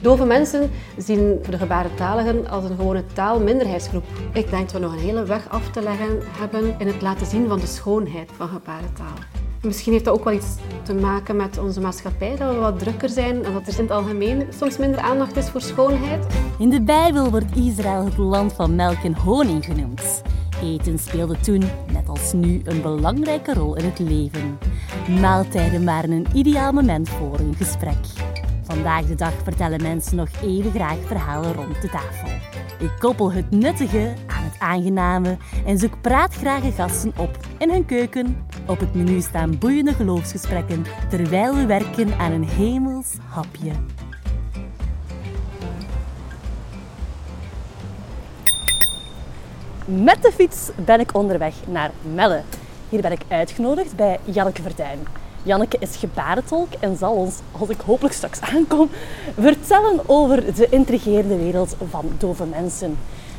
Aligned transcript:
Dove 0.00 0.24
mensen 0.24 0.70
zien 0.96 1.38
de 1.50 1.58
gebarentaligen 1.58 2.48
als 2.48 2.64
een 2.64 2.76
gewone 2.76 3.04
taalminderheidsgroep. 3.12 4.04
Ik 4.32 4.50
denk 4.50 4.62
dat 4.62 4.72
we 4.72 4.78
nog 4.78 4.92
een 4.92 4.98
hele 4.98 5.24
weg 5.24 5.48
af 5.48 5.70
te 5.70 5.82
leggen 5.82 6.18
hebben 6.38 6.74
in 6.78 6.86
het 6.86 7.02
laten 7.02 7.26
zien 7.26 7.48
van 7.48 7.58
de 7.58 7.66
schoonheid 7.66 8.30
van 8.36 8.48
gebarentaal. 8.48 9.14
Misschien 9.62 9.92
heeft 9.92 10.04
dat 10.04 10.14
ook 10.18 10.24
wel 10.24 10.32
iets 10.32 10.54
te 10.82 10.94
maken 10.94 11.36
met 11.36 11.58
onze 11.58 11.80
maatschappij, 11.80 12.36
dat 12.36 12.54
we 12.54 12.58
wat 12.60 12.78
drukker 12.78 13.08
zijn 13.08 13.44
en 13.44 13.52
dat 13.52 13.66
er 13.66 13.78
in 13.78 13.82
het 13.82 13.90
algemeen 13.90 14.46
soms 14.58 14.78
minder 14.78 15.00
aandacht 15.00 15.36
is 15.36 15.48
voor 15.48 15.60
schoonheid. 15.60 16.26
In 16.58 16.70
de 16.70 16.82
Bijbel 16.82 17.30
wordt 17.30 17.56
Israël 17.56 18.04
het 18.04 18.16
land 18.16 18.52
van 18.52 18.74
melk 18.74 19.02
en 19.04 19.14
honing 19.14 19.64
genoemd. 19.64 20.22
Eten 20.62 20.98
speelde 20.98 21.40
toen, 21.40 21.62
net 21.92 22.08
als 22.08 22.32
nu, 22.32 22.60
een 22.64 22.82
belangrijke 22.82 23.54
rol 23.54 23.76
in 23.76 23.84
het 23.84 23.98
leven. 23.98 24.58
Maaltijden 25.20 25.84
waren 25.84 26.10
een 26.10 26.26
ideaal 26.34 26.72
moment 26.72 27.08
voor 27.08 27.38
een 27.38 27.54
gesprek. 27.54 27.96
Vandaag 28.70 29.04
de 29.06 29.14
dag 29.14 29.32
vertellen 29.42 29.82
mensen 29.82 30.16
nog 30.16 30.28
even 30.42 30.70
graag 30.70 30.98
verhalen 31.06 31.52
rond 31.52 31.82
de 31.82 31.88
tafel. 31.88 32.28
Ik 32.78 32.90
koppel 32.98 33.32
het 33.32 33.50
nuttige 33.50 34.14
aan 34.26 34.44
het 34.44 34.58
aangename 34.58 35.36
en 35.66 35.78
zoek 35.78 36.00
praatgrage 36.00 36.72
gasten 36.72 37.12
op 37.16 37.38
in 37.58 37.70
hun 37.70 37.84
keuken. 37.84 38.46
Op 38.66 38.80
het 38.80 38.94
menu 38.94 39.20
staan 39.20 39.58
boeiende 39.58 39.94
geloofsgesprekken 39.94 40.84
terwijl 41.08 41.54
we 41.54 41.66
werken 41.66 42.18
aan 42.18 42.32
een 42.32 42.44
hemels 42.44 43.14
hapje. 43.26 43.72
Met 49.84 50.22
de 50.22 50.32
fiets 50.34 50.70
ben 50.84 51.00
ik 51.00 51.14
onderweg 51.14 51.54
naar 51.66 51.90
Melle. 52.14 52.42
Hier 52.88 53.00
ben 53.00 53.12
ik 53.12 53.22
uitgenodigd 53.28 53.96
bij 53.96 54.18
Janneke 54.24 54.62
Verduin. 54.62 55.19
Janneke 55.42 55.76
is 55.80 55.96
gebarentolk 55.96 56.72
en 56.80 56.96
zal 56.96 57.12
ons, 57.12 57.34
als 57.60 57.68
ik 57.68 57.80
hopelijk 57.80 58.14
straks 58.14 58.40
aankom, 58.40 58.90
vertellen 59.38 60.00
over 60.06 60.54
de 60.54 60.68
intrigerende 60.68 61.36
wereld 61.36 61.76
van 61.90 62.04
dove 62.18 62.44
mensen. 62.44 62.98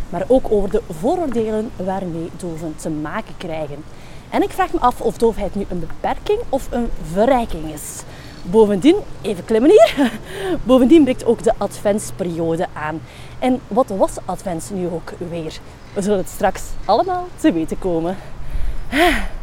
Maar 0.10 0.24
ook 0.28 0.52
over 0.52 0.70
de 0.70 0.82
vooroordelen 1.00 1.72
waarmee 1.76 2.30
doven 2.38 2.76
te 2.76 2.90
maken 2.90 3.34
krijgen. 3.38 3.84
En 4.30 4.44
ik 4.44 4.52
vraag 4.52 4.74
me 4.74 4.80
af 4.80 5.02
of 5.02 5.18
doofheid 5.18 5.56
nu 5.56 5.66
een 5.70 5.80
beperking 5.80 6.40
of 6.50 6.68
een 6.72 6.90
verrijking 7.12 7.74
is. 7.74 8.02
Bovendien, 8.44 8.96
even 9.22 9.46
klimmen 9.46 9.70
hier, 9.70 10.12
bovendien 10.64 11.04
breekt 11.04 11.26
ook 11.26 11.44
de 11.44 11.54
adventsperiode 11.58 12.68
aan. 12.74 13.02
En 13.40 13.60
wat 13.68 13.88
was 13.88 14.16
advent 14.26 14.72
nu 14.74 14.88
ook 14.88 15.14
weer? 15.30 15.60
We 15.94 16.02
zullen 16.02 16.18
het 16.18 16.30
straks 16.30 16.64
allemaal 16.86 17.28
te 17.36 17.52
weten 17.52 17.80
komen. 17.80 18.18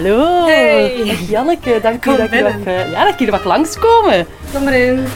Hallo, 0.00 0.46
Hey. 0.46 1.04
Dag 1.04 1.28
Janneke, 1.28 1.80
dank 1.80 2.04
u 2.04 2.08
Kom 2.08 2.16
dat 2.16 2.30
binnen. 2.30 2.58
mag, 2.58 2.66
eh, 2.74 2.90
ja, 2.90 3.04
dat 3.04 3.18
hier 3.18 3.30
mag 3.30 3.44
langskomen. 3.44 4.26
Kom 4.52 4.68
erin. 4.68 5.06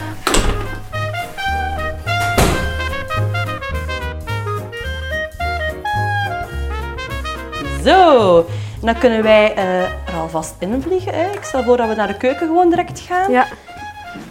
Zo, 7.84 8.46
dan 8.82 8.98
kunnen 8.98 9.22
wij 9.22 9.54
eh, 9.54 9.82
er 9.82 10.14
alvast 10.20 10.54
in 10.58 10.82
vliegen. 10.82 11.14
Hè. 11.14 11.30
Ik 11.30 11.42
stel 11.44 11.62
voor 11.62 11.76
dat 11.76 11.88
we 11.88 11.94
naar 11.94 12.08
de 12.08 12.16
keuken 12.16 12.46
gewoon 12.46 12.70
direct 12.70 13.00
gaan. 13.00 13.30
Ja. 13.30 13.46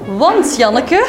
Want 0.05 0.57
Janneke, 0.57 1.07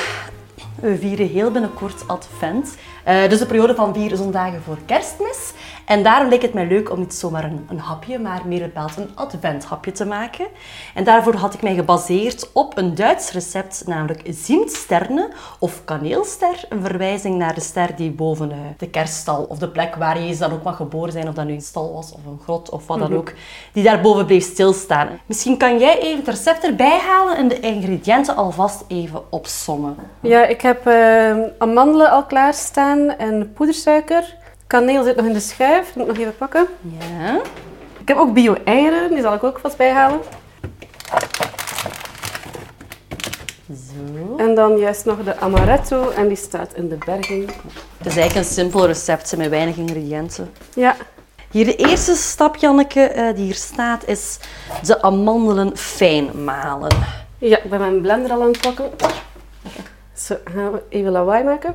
we 0.80 0.98
vieren 0.98 1.28
heel 1.28 1.50
binnenkort 1.50 2.08
Advent. 2.08 2.76
Eh, 3.04 3.28
dus 3.28 3.38
de 3.38 3.46
periode 3.46 3.74
van 3.74 3.94
vier 3.94 4.16
zondagen 4.16 4.62
voor 4.62 4.78
kerstmis. 4.86 5.52
En 5.84 6.02
daarom 6.02 6.28
leek 6.28 6.42
het 6.42 6.54
mij 6.54 6.66
leuk 6.66 6.90
om 6.90 6.98
niet 6.98 7.14
zomaar 7.14 7.44
een, 7.44 7.66
een 7.70 7.78
hapje, 7.78 8.18
maar 8.18 8.42
meer 8.46 8.60
bepaald 8.60 8.96
een 8.96 9.10
adventhapje 9.14 9.92
te 9.92 10.04
maken. 10.04 10.46
En 10.94 11.04
daarvoor 11.04 11.34
had 11.34 11.54
ik 11.54 11.62
mij 11.62 11.74
gebaseerd 11.74 12.50
op 12.52 12.76
een 12.76 12.94
Duits 12.94 13.32
recept, 13.32 13.82
namelijk 13.86 14.22
ziemsterne 14.24 15.30
of 15.58 15.84
kaneelster. 15.84 16.64
Een 16.68 16.80
verwijzing 16.82 17.36
naar 17.36 17.54
de 17.54 17.60
ster 17.60 17.96
die 17.96 18.10
boven 18.10 18.50
eh, 18.50 18.56
de 18.76 18.88
kerststal 18.88 19.46
of 19.48 19.58
de 19.58 19.68
plek 19.68 19.94
waar 19.94 20.20
Jezus 20.20 20.38
dan 20.38 20.52
ook 20.52 20.62
mag 20.62 20.76
geboren 20.76 21.12
zijn, 21.12 21.28
of 21.28 21.34
dat 21.34 21.46
nu 21.46 21.52
een 21.52 21.60
stal 21.60 21.92
was 21.92 22.12
of 22.12 22.20
een 22.26 22.40
grot 22.42 22.70
of 22.70 22.86
wat 22.86 22.98
dan 22.98 23.16
ook, 23.16 23.32
die 23.72 23.84
daarboven 23.84 24.26
bleef 24.26 24.44
stilstaan. 24.44 25.08
Misschien 25.26 25.56
kan 25.56 25.78
jij 25.78 26.00
even 26.00 26.18
het 26.18 26.28
recept 26.28 26.64
erbij 26.64 26.98
halen 26.98 27.36
en 27.36 27.48
de 27.48 27.60
ingrediënten 27.60 28.36
alvast 28.36 28.84
even 28.88 29.22
opsommen. 29.30 29.96
Ja, 30.20 30.44
ik 30.46 30.60
heb 30.60 30.86
eh, 30.86 31.36
amandelen 31.58 32.10
al 32.10 32.24
klaarstaan 32.24 32.93
en 33.18 33.52
poedersuiker. 33.52 34.36
Kaneel 34.66 35.02
zit 35.04 35.16
nog 35.16 35.26
in 35.26 35.32
de 35.32 35.40
schuif, 35.40 35.86
dat 35.86 35.94
moet 35.94 36.04
ik 36.04 36.12
nog 36.12 36.18
even 36.18 36.36
pakken. 36.36 36.66
Ja. 36.98 37.40
Ik 38.00 38.08
heb 38.08 38.16
ook 38.16 38.32
bio-eieren, 38.34 39.10
die 39.10 39.20
zal 39.20 39.34
ik 39.34 39.44
ook 39.44 39.58
vast 39.58 39.76
bijhalen. 39.76 40.20
Zo. 43.68 44.36
En 44.36 44.54
dan 44.54 44.78
juist 44.78 45.04
nog 45.04 45.24
de 45.24 45.38
amaretto 45.38 46.10
en 46.10 46.28
die 46.28 46.36
staat 46.36 46.74
in 46.74 46.88
de 46.88 46.98
berging. 47.06 47.46
Het 47.98 48.06
is 48.06 48.16
eigenlijk 48.16 48.34
een 48.34 48.52
simpel 48.52 48.86
recept 48.86 49.36
met 49.36 49.48
weinig 49.48 49.76
ingrediënten. 49.76 50.50
Ja, 50.74 50.96
Hier 51.50 51.64
de 51.64 51.76
eerste 51.76 52.14
stap, 52.14 52.56
Janneke, 52.56 53.00
eh, 53.00 53.34
die 53.34 53.44
hier 53.44 53.54
staat, 53.54 54.06
is 54.08 54.38
de 54.82 55.02
amandelen 55.02 55.76
fijn 55.76 56.44
malen. 56.44 56.96
ja 57.38 57.58
ik 57.62 57.70
ben 57.70 57.80
mijn 57.80 58.00
blender 58.00 58.30
al 58.30 58.40
aan 58.42 58.48
het 58.48 58.60
pakken. 58.60 58.90
Zo, 60.14 60.36
gaan 60.54 60.72
we 60.72 60.82
even 60.88 61.10
lawaai 61.12 61.44
maken. 61.44 61.74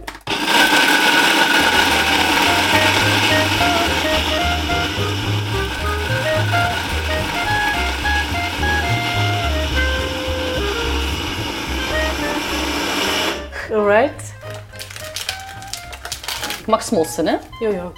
Mag 16.70 16.84
smossen, 16.84 17.28
hè? 17.28 17.38
Jojo. 17.60 17.94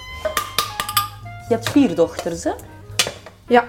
Je 1.48 1.54
hebt 1.54 1.70
vier 1.70 1.94
dochters, 1.94 2.44
hè? 2.44 2.52
Ja, 3.46 3.64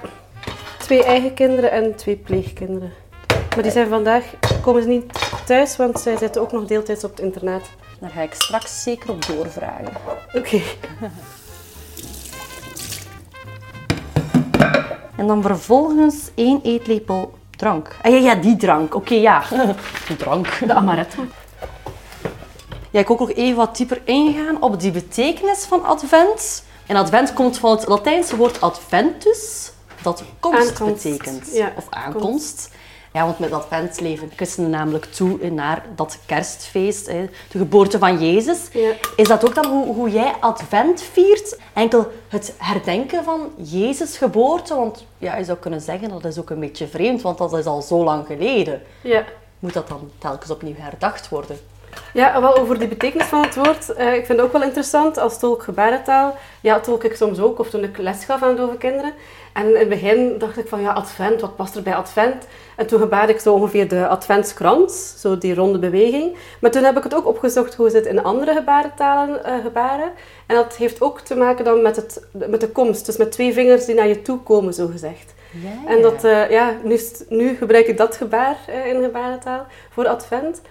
twee 0.77 1.03
eigen 1.03 1.33
kinderen 1.33 1.71
en 1.71 1.95
twee 1.95 2.15
pleegkinderen. 2.15 2.93
Maar 3.27 3.63
die 3.63 3.71
zijn 3.71 3.87
vandaag, 3.87 4.23
komen 4.61 4.81
ze 4.81 4.87
niet 4.87 5.05
thuis, 5.45 5.75
want 5.75 5.99
zij 5.99 6.17
zitten 6.17 6.41
ook 6.41 6.51
nog 6.51 6.65
deeltijds 6.65 7.03
op 7.03 7.11
het 7.11 7.19
internaat. 7.19 7.69
Daar 7.99 8.09
ga 8.09 8.21
ik 8.21 8.33
straks 8.33 8.83
zeker 8.83 9.09
op 9.09 9.25
doorvragen. 9.25 9.93
Oké. 10.33 10.61
En 15.15 15.29
dan 15.29 15.41
vervolgens 15.41 16.31
één 16.35 16.59
eetlepel 16.63 17.33
drank. 17.49 17.95
Ah 18.01 18.11
ja, 18.11 18.17
ja 18.17 18.35
die 18.35 18.55
drank. 18.55 18.95
Oké, 18.95 19.13
ja. 19.13 19.43
Die 20.07 20.15
drank. 20.17 20.59
De 20.65 20.73
amaretto. 20.73 21.25
Ja, 22.93 22.99
ik 22.99 23.09
ook 23.09 23.19
nog 23.19 23.31
even 23.31 23.55
wat 23.55 23.77
dieper 23.77 24.01
ingaan 24.03 24.61
op 24.61 24.79
die 24.79 24.91
betekenis 24.91 25.63
van 25.65 25.83
advent. 25.83 26.63
En 26.87 26.95
advent 26.95 27.33
komt 27.33 27.57
van 27.57 27.71
het 27.71 27.87
Latijnse 27.87 28.35
woord 28.35 28.61
adventus, 28.61 29.71
dat 30.01 30.23
komst 30.39 30.69
Aankomst, 30.69 31.03
betekent. 31.03 31.49
ja, 31.53 31.73
of 31.77 31.87
aankomst. 31.89 32.69
Ja, 33.13 33.25
want 33.25 33.39
met 33.39 33.51
advent 33.51 33.99
leven 33.99 34.31
christenen 34.35 34.69
namelijk 34.69 35.05
toe 35.05 35.49
naar 35.49 35.85
dat 35.95 36.17
kerstfeest, 36.25 37.05
de 37.05 37.29
geboorte 37.49 37.97
van 37.97 38.19
Jezus. 38.19 38.59
Ja. 38.71 38.91
Is 39.15 39.27
dat 39.27 39.45
ook 39.45 39.55
dan 39.55 39.65
hoe, 39.65 39.93
hoe 39.95 40.09
jij 40.09 40.33
advent 40.39 41.01
viert? 41.01 41.57
Enkel 41.73 42.11
het 42.27 42.53
herdenken 42.57 43.23
van 43.23 43.51
Jezus' 43.55 44.17
geboorte? 44.17 44.75
Want 44.75 45.05
ja, 45.17 45.35
je 45.37 45.43
zou 45.43 45.57
kunnen 45.57 45.81
zeggen, 45.81 46.09
dat 46.09 46.25
is 46.25 46.39
ook 46.39 46.49
een 46.49 46.59
beetje 46.59 46.87
vreemd, 46.87 47.21
want 47.21 47.37
dat 47.37 47.53
is 47.53 47.65
al 47.65 47.81
zo 47.81 48.03
lang 48.03 48.25
geleden. 48.25 48.81
Ja. 49.01 49.23
Moet 49.59 49.73
dat 49.73 49.87
dan 49.87 50.11
telkens 50.17 50.51
opnieuw 50.51 50.75
herdacht 50.77 51.29
worden? 51.29 51.59
Ja, 52.13 52.41
wel 52.41 52.57
over 52.57 52.79
die 52.79 52.87
betekenis 52.87 53.27
van 53.27 53.41
het 53.41 53.55
woord. 53.55 53.93
eh, 53.93 54.07
ik 54.13 54.25
vind 54.25 54.37
het 54.37 54.41
ook 54.47 54.51
wel 54.53 54.63
interessant 54.63 55.17
als 55.17 55.39
tolk 55.39 55.63
gebarentaal. 55.63 56.37
Ja, 56.61 56.79
tolk 56.79 57.03
ik 57.03 57.15
soms 57.15 57.39
ook, 57.39 57.59
of 57.59 57.69
toen 57.69 57.83
ik 57.83 57.97
les 57.97 58.25
gaf 58.25 58.41
aan 58.43 58.55
dove 58.55 58.77
kinderen. 58.77 59.13
En 59.53 59.67
in 59.67 59.75
het 59.75 59.89
begin 59.89 60.37
dacht 60.37 60.57
ik 60.57 60.67
van, 60.67 60.81
ja, 60.81 60.91
advent, 60.91 61.41
wat 61.41 61.55
past 61.55 61.75
er 61.75 61.81
bij 61.83 61.95
advent? 61.95 62.47
En 62.75 62.87
toen 62.87 62.99
gebaarde 62.99 63.33
ik 63.33 63.39
zo 63.39 63.53
ongeveer 63.53 63.87
de 63.87 64.07
adventskrans, 64.07 65.13
zo 65.21 65.37
die 65.37 65.55
ronde 65.55 65.79
beweging. 65.79 66.35
Maar 66.61 66.71
toen 66.71 66.83
heb 66.83 66.97
ik 66.97 67.03
het 67.03 67.15
ook 67.15 67.27
opgezocht 67.27 67.75
hoe 67.75 67.89
ze 67.89 67.95
het 67.95 68.05
in 68.05 68.23
andere 68.23 68.53
gebarentalen 68.53 69.43
eh, 69.43 69.53
gebaren. 69.63 70.11
En 70.47 70.55
dat 70.55 70.75
heeft 70.75 71.01
ook 71.01 71.19
te 71.19 71.35
maken 71.35 71.65
dan 71.65 71.81
met, 71.81 71.95
het, 71.95 72.25
met 72.31 72.61
de 72.61 72.69
komst, 72.69 73.05
dus 73.05 73.17
met 73.17 73.31
twee 73.31 73.53
vingers 73.53 73.85
die 73.85 73.95
naar 73.95 74.07
je 74.07 74.21
toe 74.21 74.39
komen, 74.39 74.73
zo 74.73 74.87
gezegd. 74.87 75.33
Ja, 75.63 75.91
En 75.95 76.01
dat, 76.01 76.23
eh, 76.23 76.49
ja, 76.49 76.73
nu, 76.83 76.99
nu 77.29 77.55
gebruik 77.55 77.87
ik 77.87 77.97
dat 77.97 78.15
gebaar 78.15 78.57
in 78.85 79.03
gebarentaal 79.03 79.65
voor 79.89 80.07
advent. 80.07 80.61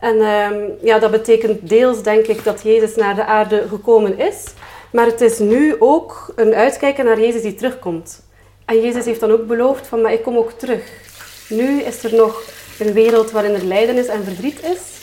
En 0.00 0.20
ehm, 0.20 0.54
ja, 0.82 0.98
dat 0.98 1.10
betekent 1.10 1.68
deels, 1.68 2.02
denk 2.02 2.26
ik, 2.26 2.44
dat 2.44 2.62
Jezus 2.62 2.94
naar 2.96 3.14
de 3.14 3.24
aarde 3.24 3.64
gekomen 3.68 4.18
is. 4.18 4.44
Maar 4.92 5.06
het 5.06 5.20
is 5.20 5.38
nu 5.38 5.76
ook 5.78 6.32
een 6.36 6.54
uitkijken 6.54 7.04
naar 7.04 7.20
Jezus 7.20 7.42
die 7.42 7.54
terugkomt. 7.54 8.22
En 8.64 8.80
Jezus 8.80 9.04
heeft 9.04 9.20
dan 9.20 9.30
ook 9.30 9.46
beloofd 9.46 9.86
van, 9.86 10.00
maar 10.00 10.12
ik 10.12 10.22
kom 10.22 10.36
ook 10.36 10.52
terug. 10.52 10.82
Nu 11.48 11.80
is 11.80 12.04
er 12.04 12.14
nog 12.14 12.42
een 12.78 12.92
wereld 12.92 13.30
waarin 13.30 13.54
er 13.54 13.64
lijden 13.64 13.96
is 13.96 14.06
en 14.06 14.24
verdriet 14.24 14.62
is. 14.62 14.98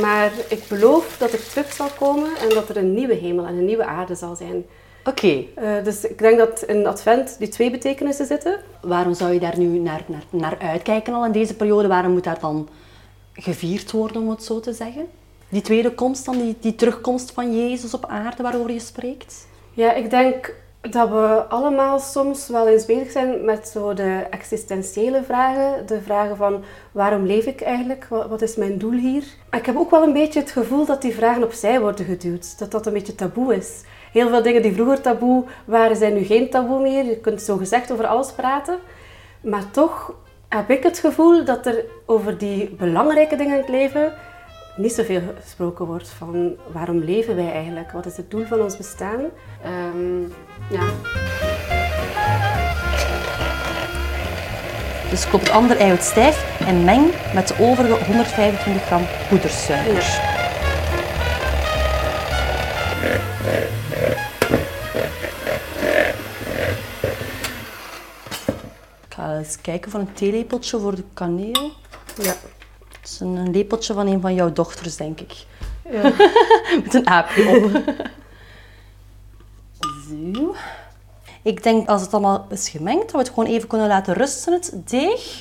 Maar 0.00 0.30
ik 0.48 0.62
beloof 0.68 1.16
dat 1.18 1.32
ik 1.32 1.40
terug 1.40 1.72
zal 1.72 1.88
komen 1.98 2.28
en 2.42 2.48
dat 2.48 2.68
er 2.68 2.76
een 2.76 2.94
nieuwe 2.94 3.14
hemel 3.14 3.46
en 3.46 3.54
een 3.54 3.64
nieuwe 3.64 3.84
aarde 3.84 4.14
zal 4.14 4.36
zijn. 4.36 4.66
Oké, 5.04 5.44
Eh, 5.54 5.84
dus 5.84 6.04
ik 6.04 6.18
denk 6.18 6.38
dat 6.38 6.62
in 6.66 6.86
Advent 6.86 7.36
die 7.38 7.48
twee 7.48 7.70
betekenissen 7.70 8.26
zitten. 8.26 8.58
waarom 8.80 9.14
zou 9.14 9.32
je 9.32 9.40
daar 9.40 9.58
nu 9.58 9.78
naar, 9.78 10.02
naar, 10.06 10.22
naar 10.30 10.56
uitkijken 10.60 11.14
al 11.14 11.24
in 11.24 11.32
deze 11.32 11.54
periode? 11.54 11.88
Waarom 11.88 12.12
moet 12.12 12.24
daar 12.24 12.40
dan 12.40 12.68
gevierd 13.38 13.90
worden, 13.90 14.22
om 14.22 14.30
het 14.30 14.42
zo 14.42 14.60
te 14.60 14.72
zeggen? 14.72 15.06
Die 15.48 15.62
tweede 15.62 15.94
komst 15.94 16.24
dan, 16.24 16.38
die, 16.38 16.56
die 16.60 16.74
terugkomst 16.74 17.30
van 17.30 17.56
Jezus 17.56 17.94
op 17.94 18.06
aarde 18.06 18.42
waarover 18.42 18.72
je 18.72 18.80
spreekt? 18.80 19.46
Ja, 19.72 19.92
ik 19.92 20.10
denk 20.10 20.54
dat 20.80 21.08
we 21.08 21.44
allemaal 21.48 21.98
soms 21.98 22.48
wel 22.48 22.68
eens 22.68 22.86
bezig 22.86 23.10
zijn 23.10 23.44
met 23.44 23.68
zo 23.68 23.94
de 23.94 24.26
existentiële 24.30 25.22
vragen. 25.22 25.86
De 25.86 26.00
vragen 26.02 26.36
van 26.36 26.64
waarom 26.92 27.26
leef 27.26 27.46
ik 27.46 27.60
eigenlijk? 27.60 28.06
Wat, 28.08 28.42
is 28.42 28.56
mijn 28.56 28.78
doel 28.78 28.92
hier? 28.92 29.24
Ik 29.50 29.66
heb 29.66 29.76
ook 29.76 29.90
wel 29.90 30.02
een 30.02 30.12
beetje 30.12 30.40
het 30.40 30.50
gevoel 30.50 30.84
dat 30.84 31.02
die 31.02 31.14
vragen 31.14 31.42
opzij 31.42 31.80
worden 31.80 32.04
geduwd. 32.04 32.58
Dat 32.58 32.70
dat 32.70 32.86
een 32.86 32.92
beetje 32.92 33.14
taboe 33.14 33.56
is. 33.56 33.82
Heel 34.12 34.28
veel 34.28 34.42
dingen 34.42 34.62
die 34.62 34.72
vroeger 34.72 35.00
taboe 35.00 35.44
waren, 35.64 35.96
zijn 35.96 36.14
nu 36.14 36.22
geen 36.22 36.50
taboe 36.50 36.80
meer. 36.80 37.04
Je 37.04 37.18
kunt 37.18 37.42
zo 37.42 37.56
gezegd 37.56 37.92
over 37.92 38.06
alles 38.06 38.32
praten. 38.32 38.78
Maar 39.40 39.70
toch 39.70 40.14
heb 40.48 40.70
ik 40.70 40.82
het 40.82 40.98
gevoel 40.98 41.44
dat 41.44 41.66
er 41.66 41.84
over 42.06 42.38
die 42.38 42.70
belangrijke 42.70 43.36
dingen 43.36 43.54
in 43.54 43.60
het 43.60 43.68
leven 43.68 44.12
niet 44.76 44.92
zoveel 44.92 45.20
gesproken 45.42 45.86
wordt 45.86 46.08
van 46.08 46.56
waarom 46.72 46.98
leven 46.98 47.36
wij 47.36 47.52
eigenlijk? 47.52 47.92
Wat 47.92 48.06
is 48.06 48.16
het 48.16 48.30
doel 48.30 48.44
van 48.44 48.60
ons 48.60 48.76
bestaan? 48.76 49.20
Ehm, 49.62 50.22
ja. 50.70 50.82
Dus 55.10 55.28
koop 55.30 55.40
het 55.40 55.50
andere 55.50 55.80
eiwit 55.80 56.02
stijf 56.02 56.60
en 56.66 56.84
meng 56.84 57.10
met 57.34 57.48
de 57.48 57.54
overige 57.58 58.04
125 58.04 58.82
gram 58.86 59.02
poedersuiker. 59.28 60.26
Ik 63.96 64.27
ga 69.18 69.36
eens 69.36 69.60
kijken 69.60 69.90
van 69.90 70.00
een 70.00 70.12
theelepeltje 70.12 70.78
voor 70.78 70.94
de 70.94 71.04
kaneel. 71.14 71.70
ja. 72.22 72.34
Het 73.00 73.10
is 73.10 73.20
een, 73.20 73.36
een 73.36 73.50
lepeltje 73.50 73.94
van 73.94 74.06
een 74.06 74.20
van 74.20 74.34
jouw 74.34 74.52
dochters, 74.52 74.96
denk 74.96 75.20
ik. 75.20 75.32
Ja. 75.90 76.02
Met 76.84 76.94
een 76.94 77.06
aapje 77.06 77.48
op. 77.48 77.94
Zo. 80.08 80.54
Ik 81.42 81.62
denk 81.62 81.88
als 81.88 82.00
het 82.02 82.12
allemaal 82.12 82.46
is 82.50 82.68
gemengd, 82.68 83.02
dat 83.02 83.10
we 83.10 83.18
het 83.18 83.28
gewoon 83.28 83.48
even 83.48 83.68
kunnen 83.68 83.88
laten 83.88 84.14
rusten, 84.14 84.52
het 84.52 84.72
deeg. 84.84 85.38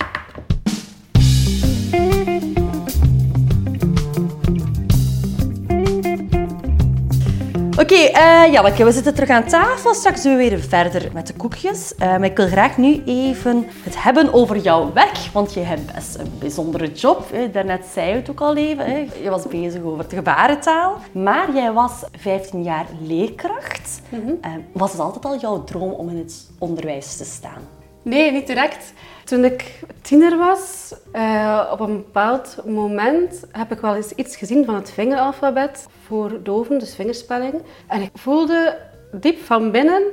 Oké, 7.80 7.96
eh 7.96 8.52
Janneke, 8.52 8.84
we 8.84 8.92
zitten 8.92 9.14
terug 9.14 9.30
aan 9.30 9.48
tafel. 9.48 9.94
Straks 9.94 10.24
doen 10.24 10.38
we 10.38 10.50
weer 10.50 10.60
verder 10.60 11.10
met 11.14 11.28
de 11.28 11.34
koekjes. 11.34 11.96
Eh, 11.96 12.08
maar 12.08 12.24
ik 12.24 12.38
wil 12.38 12.48
graag 12.48 12.78
nu 12.78 13.04
even 13.06 13.66
het 13.84 14.04
hebben 14.04 14.34
over 14.34 14.58
jouw 14.58 14.94
werk. 14.94 15.18
Want 15.34 15.54
je 15.54 15.60
hebt 15.60 15.94
best 15.94 16.16
een 16.16 16.32
bijzondere 16.40 16.92
job. 16.92 17.32
Hè. 17.32 17.52
Daarnet 17.52 17.86
zei 17.94 18.10
je 18.10 18.16
het 18.16 18.30
ook 18.30 18.42
al 18.42 18.56
even. 18.56 18.86
Hè. 18.86 19.08
Je 19.24 19.30
was 19.30 19.48
bezig 19.48 19.82
over 19.82 20.10
de 20.10 20.16
gebarentaal. 20.16 20.98
Maar 21.12 21.54
jij 21.54 21.72
was 21.72 21.92
15 22.18 22.64
jaar 22.64 22.86
leerkracht. 23.02 24.02
Eh, 24.42 24.52
was 24.72 24.92
het 24.92 25.02
altijd 25.02 25.26
al 25.26 25.40
jouw 25.40 25.64
droom 25.64 25.92
om 25.92 26.10
in 26.10 26.18
het 26.18 26.48
onderwijs 26.60 27.18
te 27.18 27.26
staan? 27.26 27.77
Nee, 28.08 28.32
niet 28.32 28.48
direct. 28.48 28.94
Toen 29.24 29.44
ik 29.46 29.80
tiener 30.02 30.38
was, 30.38 30.94
eh, 31.12 31.70
op 31.72 31.80
een 31.80 31.96
bepaald 31.96 32.58
moment 32.66 33.44
heb 33.52 33.72
ik 33.72 33.80
wel 33.80 33.96
eens 33.96 34.12
iets 34.12 34.36
gezien 34.36 34.66
van 34.66 34.76
het 34.76 34.92
vingeralfabet 34.92 35.88
voor 36.06 36.40
doven, 36.44 36.80
dus 36.80 36.96
vingerspelling. 36.96 37.54
En 37.88 38.02
ik 38.02 38.12
voelde 38.14 38.78
diep 39.12 39.44
van 39.46 39.72
binnen 39.72 40.04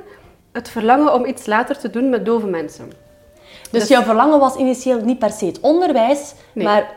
het 0.53 0.69
verlangen 0.69 1.15
om 1.15 1.25
iets 1.27 1.47
later 1.47 1.79
te 1.79 1.91
doen 1.91 2.09
met 2.11 2.25
dove 2.25 2.47
mensen. 2.47 2.93
Dus, 3.71 3.81
Dus- 3.81 3.89
jouw 3.89 4.03
verlangen 4.03 4.39
was 4.39 4.57
initieel 4.57 5.01
niet 5.01 5.19
per 5.19 5.31
se 5.31 5.47
het 5.47 5.61
onderwijs, 5.61 6.35
Nee. 6.53 6.65
maar 6.65 6.93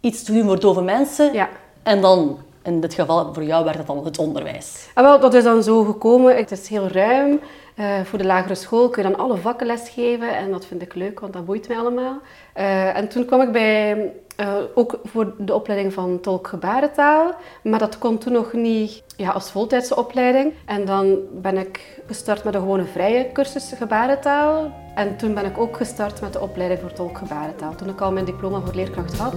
iets 0.00 0.22
te 0.22 0.32
doen 0.32 0.44
voor 0.44 0.60
dove 0.60 0.82
mensen. 0.82 1.32
Ja. 1.32 1.48
En 1.82 2.00
dan, 2.00 2.38
in 2.62 2.80
dit 2.80 2.94
geval 2.94 3.34
voor 3.34 3.44
jou, 3.44 3.64
werd 3.64 3.76
het 3.76 3.86
dan 3.86 4.04
het 4.04 4.18
onderwijs. 4.18 4.88
En 4.94 5.02
wel, 5.02 5.20
dat 5.20 5.34
is 5.34 5.44
dan 5.44 5.62
zo 5.62 5.84
gekomen. 5.84 6.36
Het 6.36 6.50
is 6.50 6.68
heel 6.68 6.88
ruim. 6.88 7.40
Eh, 7.80 8.00
voor 8.04 8.18
de 8.18 8.24
lagere 8.24 8.54
school 8.54 8.88
kun 8.88 9.02
je 9.02 9.08
dan 9.08 9.20
alle 9.20 9.36
vakken 9.36 9.66
lesgeven. 9.66 10.36
En 10.36 10.50
dat 10.50 10.66
vind 10.66 10.82
ik 10.82 10.94
leuk, 10.94 11.20
want 11.20 11.32
dat 11.32 11.44
boeit 11.44 11.68
mij 11.68 11.78
allemaal. 11.78 12.18
Eh, 12.52 12.96
en 12.96 13.08
toen 13.08 13.24
kwam 13.24 13.40
ik 13.40 13.52
bij, 13.52 14.12
eh, 14.36 14.54
ook 14.74 14.98
voor 15.04 15.34
de 15.38 15.54
opleiding 15.54 15.92
van 15.92 16.20
tolk 16.20 16.46
gebarentaal. 16.46 17.34
Maar 17.62 17.78
dat 17.78 17.98
kon 17.98 18.18
toen 18.18 18.32
nog 18.32 18.52
niet 18.52 19.02
ja, 19.16 19.30
als 19.30 19.50
voltijdse 19.50 19.96
opleiding. 19.96 20.52
En 20.66 20.84
dan 20.84 21.18
ben 21.32 21.58
ik 21.58 22.00
gestart 22.06 22.44
met 22.44 22.54
een 22.54 22.60
gewone 22.60 22.84
vrije 22.84 23.32
cursus 23.32 23.72
gebarentaal. 23.76 24.72
En 24.94 25.16
toen 25.16 25.34
ben 25.34 25.44
ik 25.44 25.58
ook 25.58 25.76
gestart 25.76 26.20
met 26.20 26.32
de 26.32 26.40
opleiding 26.40 26.80
voor 26.80 26.92
tolk 26.92 27.18
gebarentaal. 27.18 27.74
Toen 27.74 27.88
ik 27.88 28.00
al 28.00 28.12
mijn 28.12 28.24
diploma 28.24 28.60
voor 28.60 28.74
leerkracht 28.74 29.18
had. 29.18 29.34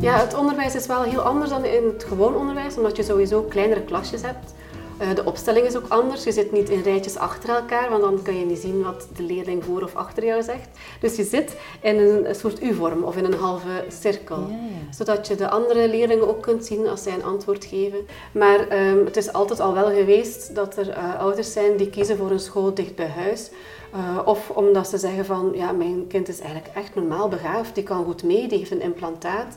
Ja, 0.00 0.18
het 0.18 0.34
onderwijs 0.34 0.74
is 0.74 0.86
wel 0.86 1.02
heel 1.02 1.20
anders 1.20 1.50
dan 1.50 1.64
in 1.64 1.84
het 1.84 2.04
gewoon 2.04 2.36
onderwijs, 2.36 2.76
omdat 2.76 2.96
je 2.96 3.02
sowieso 3.02 3.42
kleinere 3.42 3.82
klasjes 3.82 4.22
hebt. 4.22 4.54
Eh, 4.98 5.14
de 5.14 5.24
opstelling 5.24 5.66
is 5.66 5.76
ook 5.76 5.88
anders. 5.88 6.24
Je 6.24 6.32
zit 6.32 6.52
niet 6.52 6.68
in 6.68 6.82
rijtjes 6.82 7.16
achter 7.16 7.48
elkaar, 7.48 7.90
want 7.90 8.02
dan 8.02 8.22
kan 8.22 8.38
je 8.38 8.44
niet 8.44 8.58
zien 8.58 8.82
wat 8.82 9.08
de 9.16 9.22
leerling 9.22 9.64
voor 9.64 9.82
of 9.82 9.94
achter 9.94 10.24
jou 10.24 10.42
zegt. 10.42 10.68
Dus 11.00 11.16
je 11.16 11.24
zit 11.24 11.56
in 11.80 11.98
een, 11.98 12.34
soort 12.34 12.62
U-vorm 12.62 13.02
of 13.02 13.16
in 13.16 13.24
een 13.24 13.34
halve 13.34 13.84
cirkel, 13.88 14.48
zodat 14.90 15.26
je 15.26 15.34
de 15.34 15.50
andere 15.50 15.88
leerlingen 15.88 16.28
ook 16.28 16.42
kunt 16.42 16.64
zien 16.64 16.88
als 16.88 17.02
zij 17.02 17.12
een 17.14 17.24
antwoord 17.24 17.64
geven. 17.64 18.06
Maar 18.32 18.68
ehm, 18.68 19.04
het 19.04 19.16
is 19.16 19.32
altijd 19.32 19.60
al 19.60 19.74
wel 19.74 19.90
geweest 19.90 20.54
dat 20.54 20.76
er 20.76 20.88
eh, 20.88 21.20
ouders 21.20 21.52
zijn 21.52 21.76
die 21.76 21.90
kiezen 21.90 22.16
voor 22.16 22.30
een 22.30 22.40
school 22.40 22.74
dicht 22.74 22.94
bij 22.94 23.08
huis. 23.08 23.50
Eh, 23.92 24.18
of 24.24 24.50
omdat 24.50 24.88
ze 24.88 24.98
zeggen 24.98 25.24
van, 25.24 25.52
ja, 25.54 25.72
mijn 25.72 26.06
kind 26.06 26.28
is 26.28 26.40
eigenlijk 26.40 26.74
echt 26.74 26.94
normaal 26.94 27.28
begaafd, 27.28 27.74
die 27.74 27.84
kan 27.84 28.04
goed 28.04 28.22
mee, 28.22 28.48
die 28.48 28.58
heeft 28.58 28.70
een 28.70 28.82
implantaat. 28.82 29.56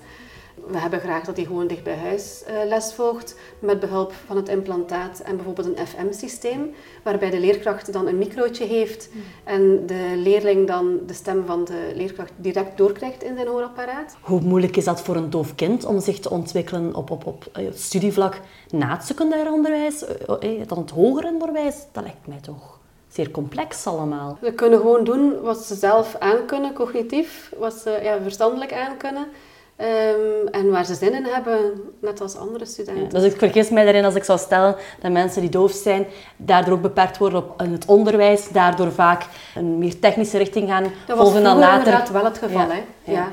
We 0.72 0.78
hebben 0.78 1.00
graag 1.00 1.24
dat 1.24 1.36
hij 1.36 1.46
gewoon 1.46 1.68
dicht 1.68 1.84
bij 1.84 1.98
huis 1.98 2.44
eh, 2.44 2.54
les 2.68 2.94
volgt 2.94 3.36
met 3.60 3.80
behulp 3.80 4.14
van 4.26 4.36
het 4.36 4.50
implantaat 4.50 5.20
en 5.20 5.36
bijvoorbeeld 5.36 5.68
een 5.68 5.88
FM-systeem, 5.88 6.74
waarbij 7.04 7.30
de 7.30 7.40
leerkracht 7.40 7.94
dan 7.94 8.08
een 8.08 8.18
microotje 8.18 8.66
heeft 8.66 9.10
en 9.44 9.86
de 9.86 10.14
leerling 10.16 10.68
dan 10.68 11.00
de 11.06 11.14
stem 11.14 11.46
van 11.46 11.64
de 11.66 11.92
leerkracht 11.96 12.32
direct 12.36 12.78
doorkrijgt 12.78 13.24
in 13.24 13.36
zijn 13.36 13.48
hoorapparaat. 13.48 14.16
Hoe 14.22 14.42
moeilijk 14.42 14.78
is 14.78 14.84
dat 14.86 15.02
voor 15.02 15.16
een 15.16 15.30
doof 15.30 15.56
kind 15.56 15.86
om 15.86 16.00
zich 16.00 16.20
te 16.20 16.30
ontwikkelen 16.30 16.96
op, 16.96 17.10
op, 17.10 17.26
op 17.26 17.46
eh, 17.54 17.66
studievlak 17.74 18.40
na 18.70 18.90
het 18.90 19.06
secundair 19.06 19.52
onderwijs, 19.52 20.06
eh, 20.06 20.60
eh, 20.60 20.68
dan 20.68 20.78
het 20.78 20.90
hoger 20.90 21.26
onderwijs? 21.26 21.76
Dat 21.92 22.04
lijkt 22.04 22.28
mij 22.28 22.40
toch 22.42 22.80
zeer 23.08 23.32
complex 23.32 23.88
allemaal. 23.88 24.38
Ze 24.44 24.52
kunnen 24.52 24.80
gewoon 24.80 25.04
doen 25.04 25.42
wat 25.42 25.58
ze 25.58 25.76
zelf 25.76 26.16
aankunnen, 26.20 26.74
cognitief, 26.74 27.52
wat 27.58 27.74
ze 27.74 28.00
ja, 28.04 28.22
verstandelijk 28.22 28.74
aankunnen. 28.74 29.28
Ehm, 29.80 30.48
en 30.52 30.70
waar 30.72 30.86
ze 30.86 30.96
zin 30.96 31.14
in 31.14 31.26
hebben, 31.26 31.58
net 32.02 32.22
als 32.22 32.36
andere 32.36 32.66
studenten. 32.66 33.10
Dus 33.10 33.24
ik 33.34 33.38
vergis 33.40 33.70
mij 33.70 33.84
daarin 33.84 34.06
als 34.06 34.16
ik 34.16 34.24
zou 34.24 34.40
stellen 34.40 34.76
dat 35.02 35.12
mensen 35.12 35.42
die 35.42 35.50
doof 35.50 35.72
zijn, 35.72 36.06
daardoor 36.38 36.74
ook 36.74 36.82
beperkt 36.82 37.18
worden 37.18 37.40
op 37.40 37.62
in 37.62 37.72
het 37.72 37.86
onderwijs, 37.86 38.50
daardoor 38.50 38.92
vaak 38.92 39.26
een 39.56 39.78
meer 39.78 40.00
technische 40.00 40.38
richting 40.38 40.70
gaan 40.70 40.84
Dat 40.84 41.18
was 41.18 41.26
volgen 41.26 41.44
dan 41.44 41.58
later. 41.58 41.78
inderdaad 41.78 42.10
wel 42.10 42.24
het 42.24 42.38
geval, 42.38 42.60
Ja, 42.62 42.68
hè. 43.04 43.12
ja. 43.12 43.28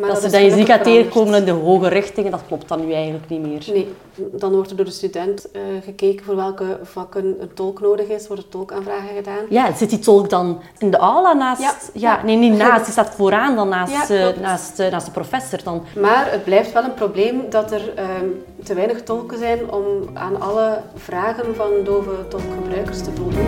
Maar 0.00 0.08
dat, 0.08 0.22
ze 0.22 0.30
dat 0.30 0.32
je 0.32 0.38
ziet 0.40 0.50
gelukkig 0.50 0.74
gaat 0.74 0.84
tegenkomen 0.84 1.34
in 1.34 1.44
de 1.44 1.50
hoge 1.50 1.88
richtingen, 1.88 2.30
dat 2.30 2.42
klopt 2.46 2.68
dan 2.68 2.86
nu 2.86 2.92
eigenlijk 2.92 3.28
niet 3.28 3.42
meer. 3.42 3.64
Nee, 3.72 3.88
dan 4.32 4.52
wordt 4.52 4.70
er 4.70 4.76
door 4.76 4.84
de 4.84 4.90
student 4.90 5.50
eh, 5.50 5.60
gekeken 5.84 6.24
voor 6.24 6.36
welke 6.36 6.78
vakken 6.82 7.36
een 7.40 7.50
tolk 7.54 7.80
nodig 7.80 8.06
is, 8.08 8.26
worden 8.26 8.48
tolkaanvragen 8.48 9.16
gedaan. 9.16 9.44
Ja, 9.48 9.74
zit 9.74 9.90
die 9.90 9.98
tolk 9.98 10.30
dan 10.30 10.60
in 10.78 10.90
de 10.90 10.96
aula 10.96 11.32
naast... 11.32 11.60
Ja. 11.60 11.74
Ja, 11.92 12.24
nee, 12.24 12.36
niet 12.36 12.56
naast. 12.66 12.84
Die 12.84 12.92
staat 12.92 13.14
vooraan 13.14 13.56
dan 13.56 13.68
naast, 13.68 14.08
Ja, 14.08 14.28
eh, 14.32 14.40
naast, 14.40 14.78
eh, 14.78 14.90
naast 14.90 15.06
de 15.06 15.12
professor 15.12 15.62
dan. 15.64 15.82
Maar 16.00 16.32
het 16.32 16.44
blijft 16.44 16.72
wel 16.72 16.84
een 16.84 16.94
probleem 16.94 17.50
dat 17.50 17.72
er 17.72 17.94
ehm, 17.94 18.26
te 18.64 18.74
weinig 18.74 19.02
tolken 19.02 19.38
zijn 19.38 19.72
om 19.72 19.84
aan 20.14 20.40
alle 20.40 20.80
vragen 20.94 21.54
van 21.54 21.70
dove 21.84 22.28
tolkgebruikers 22.28 22.98
te 23.02 23.10
voldoen. 23.14 23.46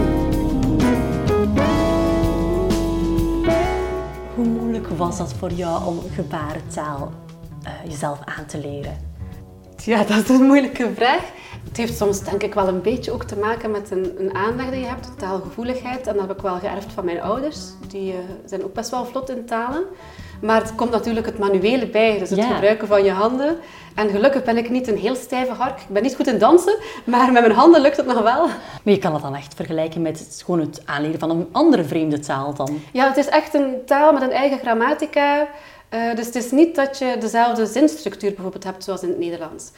Hoe 4.35 4.69
was 4.88 5.18
dat 5.18 5.34
voor 5.34 5.52
jou 5.52 5.87
om 5.87 6.00
gebarentaal 6.14 7.12
eh, 7.62 7.72
jezelf 7.90 8.18
aan 8.25 8.46
te 8.46 8.58
leren? 8.58 8.96
Ja, 9.84 10.04
dat 10.04 10.22
is 10.22 10.28
een 10.28 10.46
moeilijke 10.46 10.90
vraag. 10.94 11.22
Het 11.70 11.78
heeft 11.78 11.96
soms 11.96 12.22
denk 12.22 12.42
ik 12.42 12.54
wel 12.54 12.68
een 12.68 12.80
beetje 12.82 13.12
ook 13.12 13.24
te 13.24 13.36
maken 13.36 13.70
met 13.70 13.90
een, 13.90 14.14
een 14.18 14.34
aanleg 14.34 14.70
die 14.70 14.80
je 14.80 14.86
hebt, 14.86 15.08
taalgevoeligheid. 15.18 16.06
En 16.06 16.12
dat 16.16 16.26
heb 16.28 16.36
ik 16.36 16.42
wel 16.42 16.58
geërfd 16.58 16.92
van 16.92 17.04
mijn 17.04 17.22
ouders. 17.22 17.58
Die 17.88 18.12
eh, 18.12 18.18
zijn 18.44 18.64
ook 18.64 18.72
best 18.74 18.90
wel 18.90 19.04
vlot 19.04 19.30
in 19.30 19.44
talen. 19.44 19.82
Maar 20.42 20.60
het 20.60 20.74
komt 20.74 20.90
natuurlijk 20.90 21.26
het 21.26 21.38
manuele 21.38 21.86
bij, 21.86 22.18
dus 22.18 22.30
het 22.30 22.38
Ja. 22.38 22.46
gebruiken 22.54 22.88
van 22.88 23.04
je 23.04 23.10
handen. 23.10 23.56
En 23.94 24.08
gelukkig 24.08 24.42
ben 24.44 24.56
ik 24.56 24.70
niet 24.70 24.88
een 24.88 24.96
heel 24.96 25.14
stijve 25.14 25.52
hark. 25.52 25.80
Ik 25.80 25.88
ben 25.88 26.02
niet 26.02 26.16
goed 26.16 26.26
in 26.26 26.38
dansen, 26.38 26.76
maar 27.04 27.32
met 27.32 27.42
mijn 27.42 27.54
handen 27.54 27.80
lukt 27.80 27.96
het 27.96 28.06
nog 28.06 28.22
wel. 28.22 28.46
Maar 28.46 28.94
je 28.94 28.98
kan 28.98 29.12
het 29.12 29.22
dan 29.22 29.34
echt 29.34 29.54
vergelijken 29.54 30.02
met 30.02 30.18
het, 30.18 30.42
gewoon 30.44 30.60
het 30.60 30.82
aanleren 30.84 31.18
van 31.20 31.30
een 31.30 31.48
andere 31.52 31.84
vreemde 31.84 32.18
taal 32.18 32.54
dan. 32.54 32.78
Ja, 32.92 33.08
het 33.08 33.16
is 33.16 33.28
echt 33.28 33.54
een 33.54 33.74
taal 33.86 34.12
met 34.12 34.22
een 34.22 34.30
eigen 34.32 34.58
grammatica. 34.58 35.46
Eh, 35.88 36.14
dus 36.14 36.26
het 36.26 36.34
is 36.34 36.50
niet 36.50 36.74
dat 36.74 36.98
je 36.98 37.16
dezelfde 37.20 37.66
zinstructuur 37.66 38.30
bijvoorbeeld 38.32 38.64
hebt 38.64 38.84
zoals 38.84 39.02
in 39.02 39.08
het 39.08 39.18
Nederlands. 39.18 39.70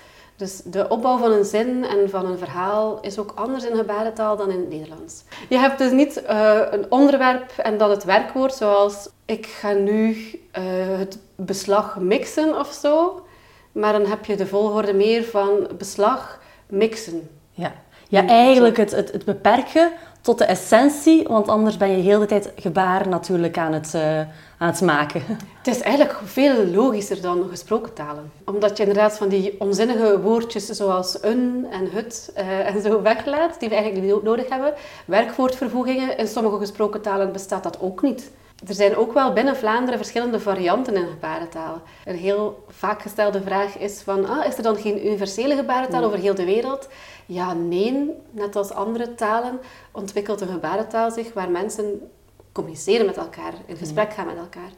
Dus 0.42 0.61
de 0.64 0.88
opbouw 0.88 1.18
van 1.18 1.32
een 1.32 1.44
zin 1.44 1.84
en 1.84 2.11
van 2.11 2.26
een 2.26 2.38
verhaal 2.38 2.99
is 3.00 3.18
ook 3.18 3.32
anders 3.34 3.64
in 3.64 3.76
gebarentaal 3.76 4.37
dan 4.37 4.50
in 4.50 4.58
het 4.58 4.68
Nederlands. 4.68 5.22
Je 5.49 5.56
hebt 5.56 5.78
dus 5.78 5.90
niet 5.90 6.22
eh, 6.22 6.61
een 6.70 6.87
onderwerp 6.88 7.52
en 7.56 7.78
dan 7.78 7.90
het 7.90 8.04
werkwoord 8.04 8.54
zoals 8.54 9.08
ik 9.25 9.46
ga 9.46 9.72
nu 9.72 10.16
eh, 10.50 10.62
het 10.99 11.18
beslag 11.37 11.99
mixen 11.99 12.58
of 12.58 12.72
zo. 12.72 13.25
Maar 13.72 13.92
dan 13.92 14.06
heb 14.06 14.25
je 14.25 14.37
de 14.37 14.46
volgorde 14.46 14.92
meer 14.92 15.25
van 15.25 15.68
beslag 15.78 16.40
mixen. 16.66 17.30
Ja, 17.50 17.72
ja 18.08 18.26
eigenlijk 18.26 18.76
het, 18.76 18.90
het, 18.90 19.12
het 19.12 19.25
beperken 19.25 19.92
tot 20.23 20.38
de 20.38 20.45
essentie, 20.45 21.29
want 21.29 21.49
anders 21.49 21.76
ben 21.76 21.91
je 21.91 22.02
heel 22.02 22.19
de 22.19 22.26
tijd 22.26 22.52
gebaar 22.57 23.09
natuurlijk 23.09 23.59
aan 23.59 23.73
het, 23.73 23.95
eh, 23.95 24.19
aan 24.59 24.69
het 24.69 24.81
maken. 24.81 25.23
Het 25.62 25.75
is 25.76 25.81
eigenlijk 25.81 26.19
veel 26.25 26.67
logischer 26.67 27.21
dan 27.21 27.47
gesproken 27.50 27.93
talen. 27.93 28.33
Omdat 28.45 28.76
je 28.76 28.83
inderdaad 28.83 29.17
van 29.17 29.29
die 29.29 29.61
onzinnige 29.61 30.21
woordjes 30.21 30.67
zoals 30.67 31.23
een 31.23 31.67
en 31.71 31.91
het 31.91 32.31
eh, 32.35 32.75
en 32.75 32.83
zo 32.83 33.02
weglaat, 33.02 33.61
die 33.61 33.69
we 33.69 33.75
eigenlijk 33.75 34.05
niet 34.05 34.23
nodig 34.23 34.49
hebben. 34.49 34.75
Werkwoordvervoegingen, 35.05 36.19
in 36.19 36.29
sommige 36.29 36.59
gesproken 36.59 37.02
talen 37.02 37.33
bestaat 37.33 37.62
dat 37.62 37.81
ook 37.81 38.02
niet. 38.02 38.31
Er 38.66 38.75
zijn 38.75 38.97
ook 38.97 39.12
wel 39.12 39.33
binnen 39.33 39.57
Vlaanderen 39.57 39.99
verschillende 39.99 40.40
varianten 40.40 40.95
in 40.95 41.07
gebarentaal. 41.07 41.83
Een 42.04 42.16
heel 42.16 42.64
vaak 42.69 43.02
gestelde 43.02 43.42
vraag 43.42 43.78
is 43.78 44.00
van, 44.00 44.26
ah, 44.26 44.47
is 44.47 44.57
er 44.57 44.62
dan 44.62 44.76
geen 44.76 45.07
universele 45.07 45.57
gebarentaal 45.57 46.04
over 46.04 46.19
heel 46.19 46.35
de 46.35 46.45
wereld? 46.45 46.88
Ja, 47.26 47.52
nee. 47.52 48.11
Net 48.31 48.57
als 48.57 48.71
andere 48.71 49.14
talen 49.14 49.61
ontwikkelt 49.92 50.40
een 50.40 50.49
gebarentaal 50.49 51.11
zich 51.11 51.33
waar 51.33 51.50
mensen 51.50 52.11
communiceren 52.52 53.07
met 53.07 53.16
elkaar, 53.16 53.52
in 53.66 53.76
gesprek 53.76 54.12
gaan 54.12 54.26
met 54.26 54.37
elkaar. 54.37 54.71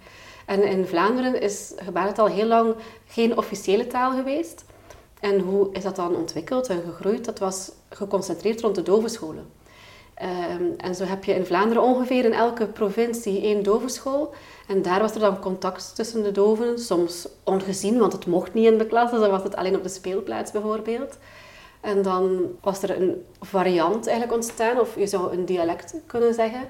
En 0.47 0.63
in 0.63 0.87
Vlaanderen 0.87 1.41
is 1.41 1.73
gebarentaal 1.77 2.27
heel 2.27 2.47
lang 2.47 2.75
geen 3.07 3.37
officiële 3.39 3.87
taal 3.87 4.13
geweest. 4.13 4.65
En 5.21 5.39
hoe 5.41 5.69
is 5.73 5.83
dat 5.83 5.97
dan 5.97 6.17
ontwikkeld 6.17 6.69
en 6.69 6.83
gegroeid? 6.87 7.25
Dat 7.25 7.39
was 7.39 7.71
geconcentreerd 7.89 8.61
rond 8.61 8.75
de 8.75 8.83
dovenscholen. 8.83 9.47
Ehm, 10.15 10.65
en 10.77 10.95
zo 10.95 11.05
heb 11.05 11.25
je 11.25 11.35
in 11.35 11.47
Vlaanderen 11.47 11.83
ongeveer 11.83 12.25
in 12.25 12.33
elke 12.33 12.67
provincie 12.67 13.43
één 13.43 13.63
dovenschool. 13.63 14.35
En 14.69 14.83
daar 14.83 15.01
was 15.01 15.15
er 15.15 15.21
dan 15.21 15.39
contact 15.39 15.95
tussen 15.95 16.23
de 16.23 16.33
doven, 16.33 16.79
soms 16.79 17.29
ongezien, 17.45 17.99
want 17.99 18.13
het 18.13 18.27
mocht 18.27 18.55
niet 18.55 18.67
in 18.67 18.79
de 18.79 18.87
klas, 18.87 19.11
dus 19.11 19.21
dan 19.21 19.31
was 19.31 19.43
het 19.43 19.57
alleen 19.57 19.77
op 19.77 19.83
de 19.83 19.89
speelplaats 19.89 20.53
bijvoorbeeld. 20.53 21.19
En 21.81 22.03
dan 22.03 22.41
was 22.61 22.83
er 22.83 23.01
een 23.01 23.25
variant 23.41 24.07
eigenlijk 24.07 24.37
ontstaan, 24.37 24.81
of 24.81 24.97
je 24.97 25.07
zou 25.07 25.33
een 25.33 25.45
dialect 25.45 25.95
kunnen 26.07 26.35
zeggen, 26.35 26.61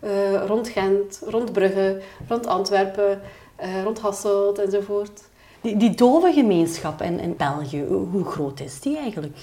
eh, 0.00 0.46
rond 0.46 0.68
Gent, 0.68 1.20
rond 1.26 1.52
Brugge, 1.52 2.00
rond 2.28 2.46
Antwerpen, 2.46 3.20
eh, 3.56 3.82
rond 3.82 4.00
Hasselt 4.00 4.58
enzovoort. 4.58 5.22
Die, 5.60 5.76
die 5.76 5.94
dove 5.94 6.32
gemeenschap 6.32 7.02
in, 7.02 7.20
in 7.20 7.36
België, 7.36 7.84
hoe 8.10 8.24
groot 8.24 8.60
is 8.60 8.80
die 8.80 8.96
eigenlijk? 8.96 9.36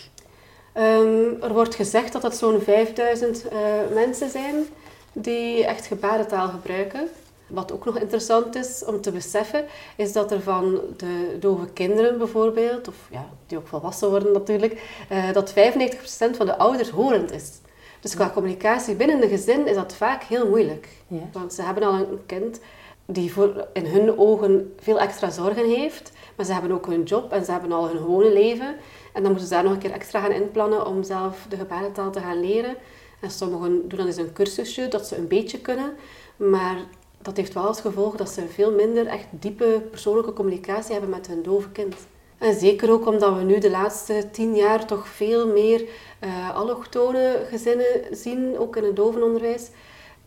Ehm, 0.73 1.41
er 1.41 1.53
wordt 1.53 1.75
gezegd 1.75 2.13
dat 2.13 2.23
het 2.23 2.35
zo'n 2.35 2.61
5000 2.61 3.47
eh, 3.47 3.57
mensen 3.93 4.29
zijn 4.29 4.65
die 5.13 5.65
echt 5.65 5.85
gebarentaal 5.85 6.47
gebruiken. 6.47 7.07
Wat 7.47 7.71
ook 7.71 7.85
nog 7.85 7.97
interessant 7.97 8.55
is 8.55 8.83
om 8.85 9.01
te 9.01 9.11
beseffen, 9.11 9.65
is 9.95 10.13
dat 10.13 10.31
er 10.31 10.41
van 10.41 10.79
de 10.97 11.37
dove 11.39 11.67
kinderen 11.73 12.17
bijvoorbeeld, 12.17 12.87
of 12.87 12.95
ja, 13.09 13.29
die 13.47 13.57
ook 13.57 13.67
volwassen 13.67 14.09
worden 14.09 14.33
natuurlijk, 14.33 14.81
eh, 15.09 15.33
dat 15.33 15.53
95% 15.53 16.37
van 16.37 16.45
de 16.45 16.57
ouders 16.57 16.89
horend 16.89 17.31
is. 17.31 17.51
Dus 17.99 18.15
qua 18.15 18.29
communicatie 18.29 18.95
binnen 18.95 19.21
een 19.21 19.29
gezin 19.29 19.67
is 19.67 19.75
dat 19.75 19.93
vaak 19.93 20.23
heel 20.23 20.47
moeilijk. 20.47 20.87
Ja. 21.07 21.29
Want 21.31 21.53
ze 21.53 21.61
hebben 21.61 21.83
al 21.83 21.93
een 21.93 22.19
kind 22.25 22.59
die 23.05 23.33
voor, 23.33 23.67
in 23.73 23.85
hun 23.85 24.17
ogen 24.17 24.73
veel 24.79 24.99
extra 24.99 25.29
zorgen 25.29 25.65
heeft, 25.65 26.11
maar 26.35 26.45
ze 26.45 26.53
hebben 26.53 26.71
ook 26.71 26.85
hun 26.85 27.03
job 27.03 27.31
en 27.31 27.45
ze 27.45 27.51
hebben 27.51 27.71
al 27.71 27.87
hun 27.87 27.97
gewone 27.97 28.33
leven. 28.33 28.75
En 29.13 29.23
dan 29.23 29.31
moeten 29.31 29.47
ze 29.47 29.53
daar 29.53 29.63
nog 29.63 29.73
een 29.73 29.79
keer 29.79 29.91
extra 29.91 30.19
gaan 30.19 30.31
inplannen 30.31 30.85
om 30.85 31.03
zelf 31.03 31.45
de 31.49 31.55
gebarentaal 31.55 32.11
te 32.11 32.19
gaan 32.19 32.39
leren. 32.39 32.75
En 33.19 33.31
sommigen 33.31 33.87
doen 33.87 33.97
dan 33.97 34.07
eens 34.07 34.17
een 34.17 34.33
cursusje 34.33 34.87
dat 34.87 35.07
ze 35.07 35.17
een 35.17 35.27
beetje 35.27 35.59
kunnen, 35.59 35.93
maar 36.35 36.77
dat 37.21 37.37
heeft 37.37 37.53
wel 37.53 37.65
als 37.65 37.81
gevolg 37.81 38.15
dat 38.15 38.29
ze 38.29 38.47
veel 38.47 38.71
minder 38.71 39.07
echt 39.07 39.27
diepe 39.29 39.83
persoonlijke 39.89 40.33
communicatie 40.33 40.91
hebben 40.91 41.09
met 41.09 41.27
hun 41.27 41.43
dove 41.43 41.69
kind. 41.69 41.95
En 42.37 42.59
zeker 42.59 42.91
ook 42.91 43.07
omdat 43.07 43.35
we 43.35 43.43
nu 43.43 43.59
de 43.59 43.69
laatste 43.69 44.29
tien 44.31 44.55
jaar 44.55 44.85
toch 44.85 45.07
veel 45.07 45.47
meer 45.47 45.83
eh 46.19 46.55
allochtone 46.55 47.45
gezinnen 47.49 47.85
zien, 48.11 48.57
ook 48.57 48.75
in 48.75 48.83
het 48.83 48.95
dovenonderwijs. 48.95 49.69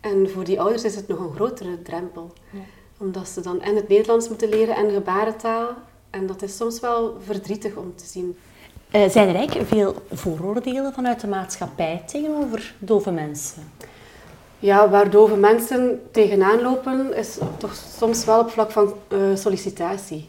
En 0.00 0.30
voor 0.30 0.44
die 0.44 0.60
ouders 0.60 0.84
is 0.84 0.96
het 0.96 1.08
nog 1.08 1.18
een 1.18 1.34
grotere 1.34 1.82
drempel. 1.82 2.32
Omdat 2.98 3.28
ze 3.28 3.40
dan 3.40 3.60
en 3.60 3.76
het 3.76 3.88
Nederlands 3.88 4.28
moeten 4.28 4.48
leren 4.48 4.76
en 4.76 4.90
gebarentaal. 4.90 5.68
En 6.14 6.26
dat 6.26 6.42
is 6.42 6.56
soms 6.56 6.80
wel 6.80 7.16
verdrietig 7.24 7.74
om 7.76 7.92
te 7.96 8.04
zien. 8.06 8.36
Eh, 8.90 9.08
zijn 9.08 9.28
er 9.28 9.34
eigenlijk 9.34 9.68
veel 9.68 9.94
vooroordelen 10.12 10.92
vanuit 10.92 11.20
de 11.20 11.26
maatschappij 11.26 12.02
tegenover 12.06 12.74
dove 12.78 13.10
mensen? 13.10 13.62
Ja, 14.58 14.88
waar 14.88 15.10
dove 15.10 15.36
mensen 15.36 16.00
tegenaan 16.10 16.62
lopen, 16.62 17.14
is 17.16 17.38
toch 17.58 17.74
soms 17.98 18.24
wel 18.24 18.40
op 18.40 18.50
vlak 18.50 18.70
van 18.70 18.94
eh, 19.08 19.18
sollicitatie. 19.34 20.28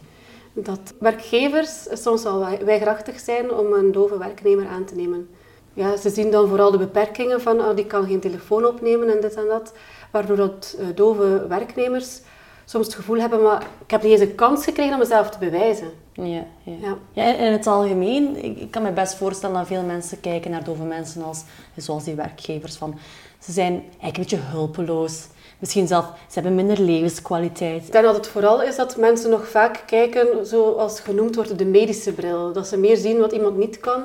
Dat 0.53 0.79
werkgevers 0.99 1.87
soms 1.91 2.23
wel 2.23 2.39
wei- 2.39 2.63
weigerachtig 2.63 3.19
zijn 3.19 3.51
om 3.51 3.73
een 3.73 3.91
dove 3.91 4.17
werknemer 4.17 4.67
aan 4.67 4.85
te 4.85 4.95
nemen. 4.95 5.29
Ja, 5.73 5.97
ze 5.97 6.09
zien 6.09 6.31
dan 6.31 6.47
vooral 6.47 6.71
de 6.71 6.77
beperkingen 6.77 7.41
van 7.41 7.59
oh, 7.59 7.75
die 7.75 7.85
kan 7.85 8.07
geen 8.07 8.19
telefoon 8.19 8.65
opnemen 8.65 9.09
en 9.15 9.21
dit 9.21 9.33
en 9.33 9.47
dat. 9.47 9.73
Waardoor 10.11 10.35
dat 10.37 10.75
eh, 10.79 10.85
dove 10.95 11.47
werknemers 11.47 12.19
soms 12.65 12.85
het 12.85 12.95
gevoel 12.95 13.19
hebben, 13.19 13.41
maar 13.41 13.61
ik 13.61 13.91
heb 13.91 14.03
niet 14.03 14.11
eens 14.11 14.21
een 14.21 14.35
kans 14.35 14.63
gekregen 14.63 14.93
om 14.93 14.99
mezelf 14.99 15.29
te 15.29 15.37
bewijzen. 15.37 15.89
Ja, 16.13 16.23
ja. 16.25 16.45
Ja. 16.63 16.97
Ja, 17.11 17.35
in 17.35 17.51
het 17.51 17.67
algemeen, 17.67 18.43
ik, 18.43 18.59
ik 18.59 18.71
kan 18.71 18.81
me 18.81 18.91
best 18.91 19.15
voorstellen 19.15 19.55
dat 19.55 19.67
veel 19.67 19.83
mensen 19.83 20.19
kijken 20.19 20.51
naar 20.51 20.63
dove 20.63 20.83
mensen 20.83 21.23
als, 21.23 21.43
zoals 21.75 22.03
die 22.03 22.15
werkgevers. 22.15 22.75
Van, 22.75 22.99
ze 23.39 23.51
zijn 23.51 23.71
eigenlijk 23.71 24.15
een 24.15 24.21
beetje 24.21 24.57
hulpeloos. 24.57 25.27
Misschien 25.59 25.87
zelf, 25.87 26.05
ze 26.05 26.33
hebben 26.33 26.55
minder 26.55 26.79
levenskwaliteit. 26.79 27.85
Ik 27.85 27.91
denk 27.91 28.05
dat 28.05 28.15
het 28.15 28.27
vooral 28.27 28.61
is 28.61 28.75
dat 28.75 28.97
mensen 28.97 29.29
nog 29.29 29.47
vaak 29.47 29.83
kijken, 29.85 30.45
zoals 30.45 30.99
genoemd 30.99 31.35
wordt, 31.35 31.57
de 31.57 31.65
medische 31.65 32.13
bril. 32.13 32.53
Dat 32.53 32.67
ze 32.67 32.77
meer 32.77 32.97
zien 32.97 33.19
wat 33.19 33.31
iemand 33.31 33.57
niet 33.57 33.79
kan, 33.79 34.03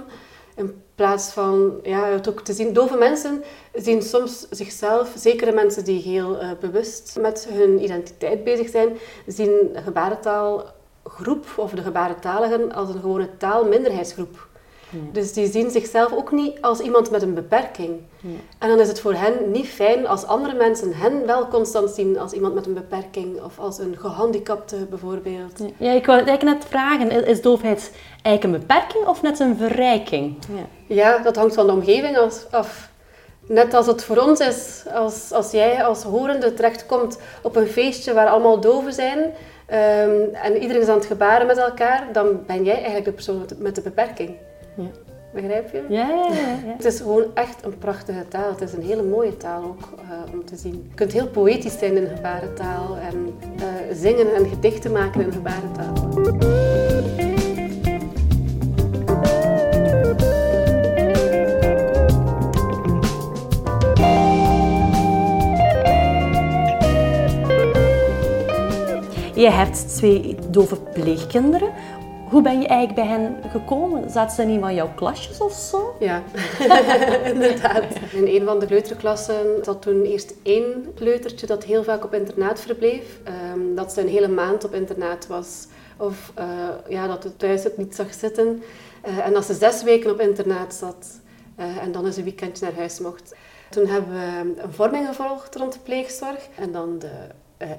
in 0.57 0.83
plaats 1.01 1.33
van 1.33 1.81
ja, 1.83 2.05
het 2.05 2.29
ook 2.29 2.41
te 2.41 2.53
zien. 2.53 2.73
Dove 2.73 2.97
mensen 2.97 3.43
zien 3.75 4.03
soms 4.03 4.47
zichzelf, 4.51 5.13
zeker 5.17 5.47
de 5.47 5.53
mensen 5.53 5.85
die 5.85 6.03
heel 6.03 6.39
eh, 6.39 6.51
bewust 6.61 7.17
met 7.21 7.49
hun 7.51 7.83
identiteit 7.83 8.45
bezig 8.45 8.69
zijn, 8.69 8.97
zien 9.27 9.71
gebarentaalgroep 9.73 11.47
of 11.57 11.71
de 11.71 11.83
gebarentaligen 11.83 12.73
als 12.73 12.89
een 12.89 13.01
gewone 13.01 13.37
taalminderheidsgroep. 13.37 14.49
Dus 15.13 15.33
die 15.33 15.51
zien 15.51 15.71
zichzelf 15.71 16.13
ook 16.13 16.33
niet 16.33 16.61
als 16.63 16.81
iemand 16.81 17.11
met 17.11 17.23
een 17.23 17.35
beperking. 17.35 17.91
En 18.59 18.69
dan 18.69 18.81
is 18.81 18.89
het 18.89 19.01
voor 19.01 19.15
hen 19.15 19.51
niet 19.51 19.69
fijn 19.69 20.07
als 20.07 20.25
andere 20.27 20.55
mensen 20.55 20.93
hen 20.95 21.27
wel 21.27 21.49
constant 21.49 21.91
zien 21.91 22.19
als 22.19 22.33
iemand 22.33 22.55
met 22.55 22.67
een 22.67 22.75
beperking 22.75 23.43
of 23.43 23.59
als 23.59 23.79
een 23.79 23.97
gehandicapte 23.99 24.77
bijvoorbeeld. 24.77 25.59
Ja, 25.77 25.93
ik 25.93 26.07
wou 26.07 26.19
eigenlijk 26.23 26.59
net 26.59 26.69
vragen, 26.69 27.27
is- 27.27 27.43
doofheid 27.43 27.91
eigenlijk 28.23 28.45
een 28.45 28.67
beperking 28.67 29.07
of 29.07 29.23
net 29.23 29.39
een 29.41 29.57
verrijking? 29.57 30.37
Ja. 30.55 30.95
Ja, 30.95 31.19
dat 31.19 31.37
hangt 31.37 31.55
van 31.55 31.67
de 31.67 31.73
omgeving 31.73 32.17
af. 32.51 32.89
Net 33.47 33.75
als 33.75 33.87
het 33.87 34.05
voor 34.05 34.17
ons 34.17 34.41
is, 34.41 34.83
als, 34.95 35.33
als 35.33 35.51
jij 35.51 35.85
als 35.85 36.03
horende 36.03 36.55
terechtkomt 36.55 37.19
op 37.43 37.57
een 37.57 37.67
feestje 37.67 38.13
waar 38.15 38.29
allemaal 38.29 38.61
doven 38.61 38.93
zijn 38.93 39.19
ehm, 39.67 40.21
en 40.33 40.57
iedereen 40.57 40.83
is 40.83 40.89
aan 40.89 40.97
het 40.97 41.07
gebaren 41.07 41.47
met 41.47 41.57
elkaar, 41.59 42.09
dan 42.13 42.27
ben 42.47 42.65
jij 42.65 42.75
eigenlijk 42.75 43.05
de 43.05 43.13
persoon 43.13 43.39
met 43.39 43.49
de, 43.49 43.55
met 43.59 43.75
de 43.75 43.81
beperking. 43.81 44.31
Ja. 44.83 44.91
Begrijp 45.35 45.73
je? 45.73 45.85
Ja, 45.89 46.09
ja, 46.09 46.27
ja, 46.33 46.49
ja. 46.67 46.73
Het 46.77 46.85
is 46.85 47.01
gewoon 47.01 47.25
echt 47.35 47.65
een 47.65 47.79
prachtige 47.79 48.29
taal. 48.29 48.51
Het 48.51 48.61
is 48.61 48.73
een 48.73 48.83
hele 48.83 49.03
mooie 49.03 49.37
taal 49.37 49.63
ook 49.63 49.89
eh, 50.01 50.33
om 50.33 50.45
te 50.45 50.57
zien. 50.57 50.87
Je 50.89 50.95
kunt 50.95 51.13
heel 51.13 51.29
poëtisch 51.29 51.79
zijn 51.79 51.97
in 51.97 52.17
gebarentaal 52.17 52.97
en 52.97 53.35
eh, 53.59 53.65
zingen 53.93 54.35
en 54.35 54.49
gedichten 54.49 54.93
maken 54.93 55.21
in 55.21 55.33
gebarentaal. 55.33 56.09
Je 69.35 69.51
hebt 69.51 69.97
twee 69.97 70.37
dove 70.51 70.77
pleegkinderen. 70.77 71.71
Hoe 72.31 72.43
ben 72.43 72.61
je 72.61 72.67
eigenlijk 72.67 73.09
bij 73.09 73.19
hen 73.19 73.51
gekomen? 73.51 74.11
Zaten 74.11 74.35
ze 74.37 74.43
een 74.43 74.61
van 74.61 74.75
jouw 74.75 74.91
klasjes 74.95 75.41
of 75.41 75.53
zo? 75.53 75.97
Ja, 76.01 76.23
inderdaad. 77.33 77.85
In 78.13 78.27
een 78.27 78.45
van 78.45 78.59
de 78.59 78.67
kleuterklassen 78.67 79.65
zat 79.65 79.83
toen 79.83 80.03
eerst 80.03 80.35
één 80.43 80.95
kleutertje 80.95 81.47
dat 81.47 81.65
heel 81.65 81.85
vaak 81.85 82.05
op 82.05 82.15
internaat 82.15 82.61
verbleef. 82.61 83.19
Ehm, 83.25 83.75
dat 83.75 83.93
ze 83.93 84.01
een 84.01 84.09
hele 84.09 84.29
maand 84.29 84.65
op 84.65 84.75
internaat 84.75 85.27
was. 85.27 85.67
Of 85.97 86.33
uh, 86.39 86.45
ja, 86.89 87.07
dat 87.07 87.25
het 87.25 87.39
thuis 87.39 87.65
het 87.65 87.77
niet 87.77 87.95
zag 87.95 88.15
zitten. 88.15 88.63
Uh, 89.09 89.27
en 89.27 89.33
dat 89.33 89.45
ze 89.45 89.55
zes 89.55 89.83
weken 89.83 90.11
op 90.11 90.21
internaat 90.21 90.75
zat. 90.75 91.21
Uh, 91.59 91.83
en 91.83 91.93
dan 91.93 92.07
eens 92.07 92.17
een 92.17 92.25
weekendje 92.25 92.65
naar 92.65 92.75
huis 92.75 92.99
mocht. 92.99 93.35
Toen 93.71 93.87
hebben 93.87 94.13
we 94.13 94.63
een 94.63 94.73
vorming 94.73 95.07
gevolgd 95.07 95.57
rond 95.57 95.73
de 95.73 95.79
pleegzorg. 95.79 96.49
En 96.59 96.73
dan 96.73 96.99
de 96.99 97.11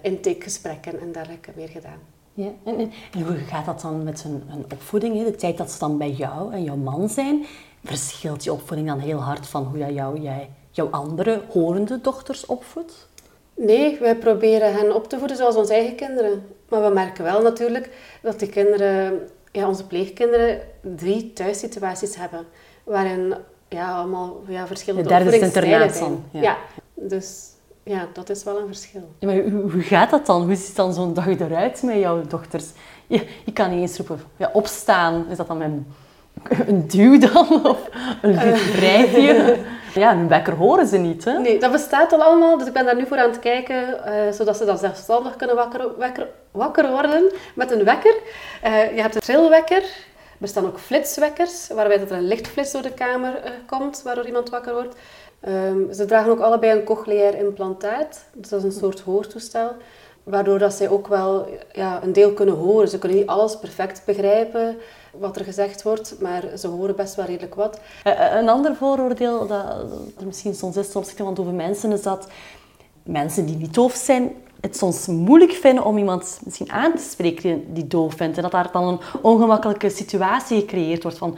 intakegesprekken 0.01 0.99
en 0.99 1.11
dergelijke 1.11 1.51
weer 1.55 1.69
gedaan. 1.69 2.20
Ja, 2.33 2.49
en, 2.63 2.79
en, 2.79 3.21
hoe 3.21 3.35
gaat 3.35 3.65
dat 3.65 3.81
dan 3.81 4.03
met 4.03 4.23
hun, 4.23 4.43
hun 4.47 4.65
opvoeding? 4.73 5.17
Hè? 5.17 5.23
De 5.23 5.35
tijd 5.35 5.57
dat 5.57 5.71
ze 5.71 5.79
dan 5.79 5.97
bij 5.97 6.11
jou 6.11 6.53
en 6.53 6.63
jouw 6.63 6.75
man 6.75 7.09
zijn, 7.09 7.45
verschilt 7.83 8.43
je 8.43 8.53
opvoeding 8.53 8.87
dan 8.87 8.99
heel 8.99 9.19
hard 9.19 9.47
van 9.47 9.63
hoe 9.63 9.77
jij, 9.77 9.93
jou, 9.93 10.19
jij 10.19 10.49
jouw 10.71 10.89
andere 10.89 11.41
horende 11.49 12.01
dochters 12.01 12.45
opvoedt? 12.45 13.09
Nee, 13.55 13.99
wij 13.99 14.15
proberen 14.15 14.73
hen 14.73 14.95
op 14.95 15.09
te 15.09 15.19
voeden 15.19 15.37
zoals 15.37 15.55
onze 15.55 15.73
eigen 15.73 15.95
kinderen. 15.95 16.43
Maar 16.69 16.83
we 16.83 16.93
merken 16.93 17.23
wel 17.23 17.41
natuurlijk 17.41 17.89
dat 18.21 18.39
die 18.39 18.49
kinderen, 18.49 19.29
ja, 19.51 19.67
onze 19.67 19.87
pleegkinderen, 19.87 20.61
drie 20.81 21.33
thuissituaties 21.33 22.15
hebben. 22.15 22.45
Waarin 22.83 23.35
ja, 23.69 23.97
allemaal 23.97 24.41
ja, 24.47 24.67
verschillende 24.67 25.07
De 25.07 25.15
derde 25.15 25.35
is 25.35 25.41
internaat 25.41 25.99
dan. 25.99 26.23
Ja. 26.31 26.41
ja. 26.41 26.57
dus 26.93 27.49
ja, 27.83 28.07
dat 28.13 28.29
is 28.29 28.43
wel 28.43 28.59
een 28.59 28.67
verschil. 28.67 29.11
Ja, 29.19 29.27
maar 29.27 29.35
hoe, 29.35 29.71
hoe, 29.71 29.81
gaat 29.81 30.09
dat 30.09 30.25
dan? 30.25 30.41
Hoe 30.41 30.55
ziet 30.55 30.75
dan 30.75 30.93
zo'n 30.93 31.13
dag 31.13 31.27
eruit 31.27 31.83
met 31.83 31.95
jouw 31.95 32.21
dochters? 32.27 32.65
Je, 33.07 33.27
je 33.45 33.53
kan 33.53 33.69
niet 33.69 33.79
eens 33.79 33.97
roepen, 33.97 34.21
ja, 34.37 34.49
opstaan. 34.53 35.25
Is 35.29 35.37
dat 35.37 35.47
dan 35.47 35.57
met 35.57 35.69
een 36.67 36.87
duw 36.87 37.19
dan? 37.19 37.65
Of 37.71 37.89
een 38.21 38.35
wrijfje? 38.53 39.57
Ja, 39.93 40.11
een 40.11 40.27
wekker 40.27 40.53
horen 40.53 40.87
ze 40.87 40.97
niet, 40.97 41.23
hè? 41.25 41.39
Nee, 41.39 41.59
dat 41.59 41.71
bestaat 41.71 42.13
al 42.13 42.23
allemaal. 42.23 42.57
Dus 42.57 42.67
ik 42.67 42.73
ben 42.73 42.85
daar 42.85 42.95
nu 42.95 43.05
voor 43.07 43.17
aan 43.17 43.29
het 43.29 43.39
kijken, 43.39 43.99
uh, 44.05 44.31
zodat 44.31 44.57
ze 44.57 44.65
dan 44.65 44.77
zelfstandig 44.77 45.35
kunnen 45.35 45.55
wakker, 45.55 45.97
wakker, 45.97 46.27
wakker 46.51 46.89
worden 46.89 47.31
met 47.55 47.71
een 47.71 47.83
wekker. 47.83 48.15
Uh, 48.65 48.95
je 48.95 49.01
hebt 49.01 49.15
een 49.15 49.21
trilwekker. 49.21 49.81
Er 49.81 50.47
bestaan 50.47 50.65
ook 50.65 50.79
flitswekkers, 50.79 51.67
waarbij 51.67 51.97
dat 51.97 52.11
er 52.11 52.17
een 52.17 52.27
lichtflits 52.27 52.71
door 52.71 52.81
de 52.81 52.93
kamer 52.93 53.33
uh, 53.45 53.51
komt, 53.65 54.01
waardoor 54.03 54.25
iemand 54.25 54.49
wakker 54.49 54.73
wordt. 54.73 54.95
Um, 55.47 55.93
ze 55.93 56.05
dragen 56.05 56.31
ook 56.31 56.39
allebei 56.39 56.79
een 56.79 56.83
cochleair 56.83 57.37
implantaat. 57.37 58.23
Dus 58.33 58.49
dat 58.49 58.59
is 58.59 58.65
een 58.65 58.79
soort 58.79 58.99
hoortoestel. 58.99 59.71
Waardoor 60.23 60.59
dat 60.59 60.73
zij 60.73 60.89
ook 60.89 61.07
wel 61.07 61.47
ja, 61.73 62.03
een 62.03 62.13
deel 62.13 62.33
kunnen 62.33 62.55
horen. 62.55 62.87
Ze 62.87 62.99
kunnen 62.99 63.17
niet 63.17 63.27
alles 63.27 63.59
perfect 63.59 64.01
begrijpen 64.05 64.77
wat 65.11 65.35
er 65.35 65.43
gezegd 65.43 65.83
wordt, 65.83 66.15
maar 66.19 66.43
ze 66.57 66.67
horen 66.67 66.95
best 66.95 67.15
wel 67.15 67.25
redelijk 67.25 67.55
wat. 67.55 67.79
Uh, 68.07 68.13
een 68.33 68.49
ander 68.49 68.75
vooroordeel 68.75 69.47
dat 69.47 69.63
er 70.19 70.25
misschien 70.25 70.55
soms 70.55 70.77
is 70.77 70.95
opzichte 70.95 71.23
van 71.23 71.33
dove 71.33 71.51
mensen, 71.51 71.91
is 71.91 72.01
dat 72.01 72.27
mensen 73.03 73.45
die 73.45 73.55
niet 73.55 73.73
doof 73.73 73.93
zijn, 73.93 74.31
het 74.61 74.77
soms 74.77 75.07
moeilijk 75.07 75.51
vinden 75.51 75.85
om 75.85 75.97
iemand 75.97 76.39
misschien 76.43 76.71
aan 76.71 76.95
te 76.95 77.09
spreken 77.09 77.73
die 77.73 77.87
doof 77.87 78.13
vindt. 78.13 78.37
En 78.37 78.43
dat 78.43 78.51
daar 78.51 78.71
dan 78.71 78.87
een 78.87 78.99
ongemakkelijke 79.21 79.89
situatie 79.89 80.59
gecreëerd 80.59 81.03
wordt 81.03 81.17
van 81.17 81.37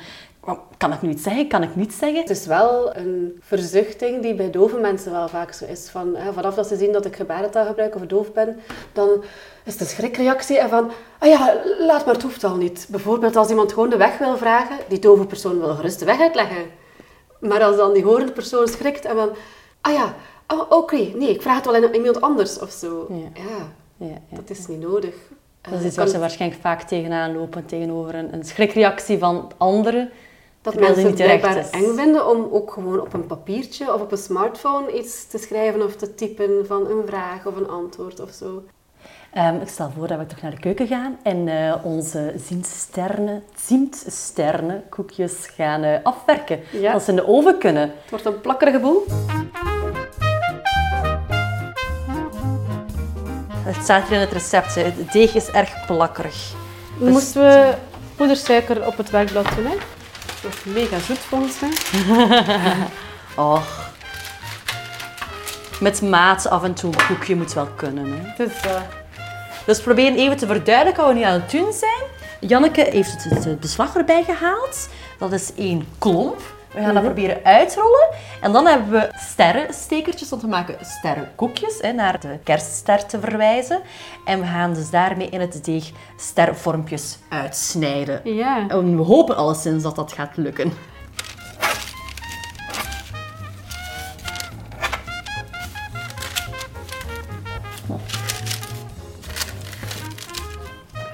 kan 0.77 0.93
ik 0.93 1.01
nu 1.01 1.09
iets 1.09 1.23
zeggen? 1.23 1.47
Kan 1.47 1.63
ik 1.63 1.75
niet 1.75 1.93
zeggen? 1.93 2.19
Het 2.19 2.29
is 2.29 2.45
wel 2.45 2.95
een 2.95 3.39
verzuchting 3.41 4.21
die 4.21 4.35
bij 4.35 4.51
dove 4.51 4.77
mensen 4.77 5.11
wel 5.11 5.27
vaak 5.27 5.53
zo 5.53 5.65
is. 5.65 5.89
Van, 5.89 6.15
hè, 6.15 6.33
vanaf 6.33 6.55
dat 6.55 6.67
ze 6.67 6.75
zien 6.75 6.91
dat 6.91 7.05
ik 7.05 7.15
gebarentaal 7.15 7.65
gebruik 7.65 7.95
of 7.95 8.01
doof 8.01 8.33
ben, 8.33 8.59
dan 8.93 9.23
is 9.63 9.71
het 9.71 9.81
een 9.81 9.87
schrikreactie 9.87 10.57
en 10.57 10.69
van, 10.69 10.91
ah 11.19 11.29
ja, 11.29 11.61
laat 11.79 12.05
maar, 12.05 12.13
het 12.13 12.23
hoeft 12.23 12.43
al 12.43 12.55
niet. 12.55 12.87
Bijvoorbeeld 12.89 13.35
als 13.35 13.49
iemand 13.49 13.73
gewoon 13.73 13.89
de 13.89 13.97
weg 13.97 14.17
wil 14.17 14.37
vragen, 14.37 14.77
die 14.87 14.99
dove 14.99 15.25
persoon 15.25 15.59
wil 15.59 15.75
gerust 15.75 15.99
de 15.99 16.05
weg 16.05 16.19
uitleggen. 16.19 16.65
Maar 17.39 17.63
als 17.63 17.75
dan 17.75 17.93
die 17.93 18.03
horende 18.03 18.31
persoon 18.31 18.67
schrikt 18.67 19.05
en 19.05 19.15
van, 19.15 19.29
ah 19.81 19.93
ja, 19.93 20.15
oh, 20.47 20.71
oké, 20.71 20.95
nee, 20.95 21.29
ik 21.29 21.41
vraag 21.41 21.55
het 21.55 21.65
wel 21.65 21.75
aan 21.75 21.93
iemand 21.93 22.21
anders 22.21 22.59
of 22.59 22.71
zo. 22.71 23.07
Ja, 23.09 23.41
ja, 23.97 24.07
ja 24.07 24.37
dat 24.37 24.49
is 24.49 24.67
niet 24.67 24.81
nodig. 24.81 25.15
Dat 25.61 25.79
is 25.79 25.85
iets 25.85 25.95
waar 25.95 26.07
ze 26.07 26.19
waarschijnlijk 26.19 26.61
vaak 26.61 26.81
tegenaan 26.81 27.35
lopen, 27.35 27.65
tegenover 27.65 28.15
een, 28.15 28.33
een 28.33 28.43
schrikreactie 28.43 29.17
van 29.17 29.51
anderen 29.57 30.11
dat 30.63 30.75
mensen 30.79 31.05
het 31.05 31.15
blijkbaar 31.15 31.69
eng 31.71 31.95
vinden 31.95 32.29
om 32.29 32.47
ook 32.51 32.71
gewoon 32.71 33.01
op 33.01 33.13
een 33.13 33.25
papiertje 33.25 33.93
of 33.93 34.01
op 34.01 34.11
een 34.11 34.17
smartphone 34.17 34.91
iets 34.91 35.27
te 35.27 35.37
schrijven 35.37 35.85
of 35.85 35.95
te 35.95 36.15
typen 36.15 36.65
van 36.67 36.89
een 36.89 37.03
vraag 37.05 37.45
of 37.45 37.55
een 37.55 37.69
antwoord 37.69 38.19
of 38.19 38.31
zo. 38.31 38.63
Um, 39.37 39.61
ik 39.61 39.67
stel 39.67 39.91
voor 39.97 40.07
dat 40.07 40.17
we 40.17 40.25
toch 40.25 40.41
naar 40.41 40.51
de 40.51 40.59
keuken 40.59 40.87
gaan 40.87 41.17
en 41.23 41.47
uh, 41.47 41.75
onze 41.83 42.33
ziemtsterne 43.55 44.81
koekjes 44.89 45.47
gaan 45.55 45.83
uh, 45.83 45.97
afwerken. 46.03 46.59
Ja. 46.71 46.93
Als 46.93 47.03
ze 47.05 47.09
in 47.09 47.15
de 47.15 47.27
oven 47.27 47.57
kunnen. 47.57 47.81
Het 47.81 48.09
wordt 48.09 48.25
een 48.25 48.41
plakkerige 48.41 48.79
boel. 48.79 49.05
Het 53.63 53.83
staat 53.83 54.07
hier 54.07 54.15
in 54.15 54.19
het 54.19 54.31
recept. 54.31 54.75
Het 54.75 55.11
deeg 55.11 55.35
is 55.35 55.49
erg 55.49 55.85
plakkerig. 55.85 56.53
Dus... 56.99 57.09
Moesten 57.09 57.41
we 57.41 57.73
poedersuiker 58.15 58.87
op 58.87 58.97
het 58.97 59.09
werkblad 59.09 59.45
doen, 59.55 59.65
hè? 59.65 59.75
Dat 60.43 60.53
is 60.53 60.73
mega 60.73 60.99
zoet 60.99 61.17
volgens 61.17 61.59
mij. 61.61 61.73
Och. 63.35 63.91
Met 65.79 66.01
maat 66.01 66.47
af 66.47 66.63
en 66.63 66.73
toe 66.73 66.93
een 66.93 67.05
koekje 67.07 67.35
moet 67.35 67.53
wel 67.53 67.67
kunnen. 67.75 68.05
Hè. 68.05 68.45
Dus, 68.45 68.65
uh... 68.65 68.81
dus 69.65 69.81
proberen 69.81 70.17
even 70.17 70.37
te 70.37 70.47
verduidelijken 70.47 71.03
wat 71.03 71.13
we 71.13 71.19
nu 71.19 71.25
aan 71.25 71.41
het 71.41 71.51
doen 71.51 71.73
zijn. 71.73 72.01
Janneke 72.39 72.81
heeft 72.89 73.23
het 73.23 73.59
beslag 73.59 73.95
erbij 73.95 74.23
gehaald. 74.23 74.89
Dat 75.19 75.31
is 75.31 75.51
één 75.55 75.87
klomp. 75.97 76.41
We 76.73 76.79
gaan 76.79 76.93
dat 76.93 77.03
mhm. 77.03 77.13
proberen 77.13 77.43
uitrollen. 77.43 78.09
En 78.41 78.51
dan 78.51 78.65
hebben 78.65 78.89
we 78.89 79.11
sterrenstekertjes, 79.15 80.29
want 80.29 80.41
we 80.41 80.47
maken 80.47 80.77
sterrenkoekjes, 80.81 81.77
hè, 81.81 81.91
naar 81.91 82.19
de 82.19 82.39
kerstster 82.43 83.05
te 83.05 83.19
verwijzen. 83.19 83.81
En 84.25 84.39
we 84.39 84.45
gaan 84.45 84.73
dus 84.73 84.89
daarmee 84.89 85.29
in 85.29 85.39
het 85.39 85.65
deeg 85.65 85.91
stervormpjes 86.17 87.17
uitsnijden. 87.29 88.21
Ja. 88.23 88.67
En 88.67 88.97
we 88.97 89.03
hopen 89.03 89.35
alleszins 89.35 89.83
dat 89.83 89.95
dat 89.95 90.11
gaat 90.11 90.37
lukken. 90.37 90.73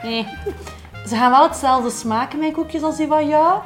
Nee. 0.03 0.27
Ze 1.07 1.15
gaan 1.15 1.31
wel 1.31 1.43
hetzelfde 1.43 1.89
smaken, 1.89 2.39
mijn 2.39 2.51
koekjes, 2.51 2.81
als 2.81 2.97
die 2.97 3.07
van 3.07 3.27
jou. 3.27 3.61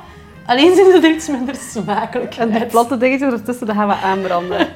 Alleen 0.45 0.75
zijn 0.75 1.01
ze 1.01 1.13
iets 1.13 1.27
minder 1.27 1.55
smakelijk. 1.55 2.35
En 2.35 2.51
die 2.51 2.65
platte 2.65 2.97
dingetjes 2.97 3.31
ertussen, 3.31 3.67
dat 3.67 3.75
gaan 3.75 3.87
we 3.87 3.93
aanbranden. 3.93 4.67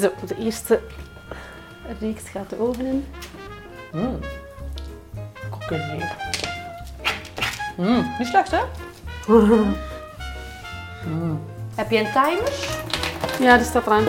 Zo, 0.00 0.12
de 0.26 0.36
eerste 0.38 0.80
reeks 2.00 2.28
gaat 2.28 2.50
de 2.50 2.60
oven 2.60 2.86
in. 2.86 3.06
Mmm. 3.92 4.18
Mmm, 7.76 8.14
niet 8.18 8.28
slecht 8.28 8.50
hè? 8.50 8.60
Mm. 11.06 11.40
Heb 11.74 11.90
je 11.90 11.98
een 11.98 12.12
timer? 12.12 12.52
Ja, 13.40 13.56
die 13.56 13.66
staat 13.66 13.86
eraan. 13.86 14.04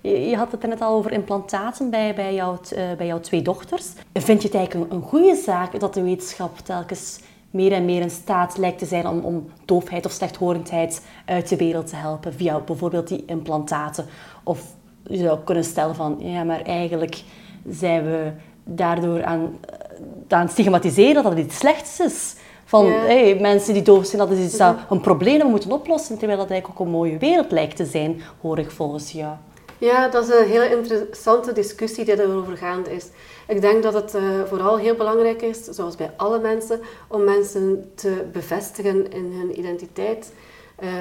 Je, 0.00 0.36
had 0.36 0.52
het 0.52 0.66
net 0.66 0.80
al 0.80 0.94
over 0.94 1.12
implantaten 1.12 1.90
bij, 1.90 2.14
bij, 2.14 2.34
jouw, 2.34 2.58
uh, 2.72 2.78
bij 2.96 3.06
jouw 3.06 3.20
twee 3.20 3.42
dochters. 3.42 3.86
Vind 4.12 4.42
je 4.42 4.48
het 4.48 4.56
eigenlijk 4.56 4.92
een, 4.92 5.02
goede 5.02 5.34
zaak 5.34 5.80
dat 5.80 5.94
de 5.94 6.02
wetenschap 6.02 6.58
telkens 6.58 7.20
meer 7.50 7.72
en 7.72 7.84
meer 7.84 8.00
in 8.00 8.10
staat 8.10 8.58
lijkt 8.58 8.78
te 8.78 8.86
zijn 8.86 9.06
om, 9.06 9.20
om 9.20 9.50
doofheid 9.64 10.06
of 10.06 10.12
slechthorendheid 10.12 11.02
uit 11.24 11.48
de 11.48 11.56
wereld 11.56 11.86
te 11.86 11.96
helpen 11.96 12.34
via 12.34 12.60
bijvoorbeeld 12.60 13.08
die 13.08 13.24
implantaten? 13.26 14.06
Of 14.42 14.60
je 15.02 15.16
zou 15.16 15.38
kunnen 15.44 15.64
stellen 15.64 15.94
van, 15.94 16.16
ja, 16.18 16.44
maar 16.44 16.62
eigenlijk 16.62 17.22
zijn 17.68 18.04
we 18.04 18.32
daardoor 18.64 19.24
aan, 19.24 19.58
eh, 19.60 20.36
aan 20.36 20.42
het 20.42 20.50
stigmatiseren 20.50 21.22
dat 21.22 21.32
het 21.32 21.44
iets 21.44 21.58
slechts 21.58 22.00
is. 22.00 22.34
Van 22.68 22.86
hey, 22.86 23.38
mensen 23.40 23.74
die 23.74 23.82
doof 23.82 24.06
zijn, 24.06 24.28
dat 24.28 24.30
is 24.30 24.44
iets 24.44 24.56
dat 24.56 24.76
een 24.90 25.00
probleem 25.00 25.38
we 25.38 25.48
moeten 25.48 25.72
oplossen. 25.72 26.18
Terwijl 26.18 26.38
dat 26.38 26.50
eigenlijk 26.50 26.80
ook 26.80 26.86
een 26.86 26.92
mooie 26.92 27.18
wereld 27.18 27.50
lijkt 27.50 27.76
te 27.76 27.84
zijn, 27.84 28.22
hoor 28.40 28.58
ik 28.58 28.70
volgens 28.70 29.12
jou. 29.12 29.36
Ja, 29.78 30.08
dat 30.08 30.28
is 30.28 30.34
een 30.34 30.46
hele 30.46 30.76
interessante 30.76 31.52
discussie 31.52 32.04
die 32.04 32.20
erover 32.20 32.56
gaande 32.56 32.94
is. 32.94 33.06
Ik 33.46 33.60
denk 33.60 33.82
dat 33.82 33.94
het 33.94 34.14
uh, 34.14 34.22
vooral 34.46 34.76
heel 34.76 34.94
belangrijk 34.94 35.42
is, 35.42 35.64
zoals 35.64 35.96
bij 35.96 36.10
alle 36.16 36.38
mensen, 36.38 36.80
om 37.08 37.24
mensen 37.24 37.90
te 37.94 38.24
bevestigen 38.32 39.12
in 39.12 39.32
hun 39.38 39.58
identiteit. 39.58 40.32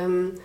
Um, 0.04 0.38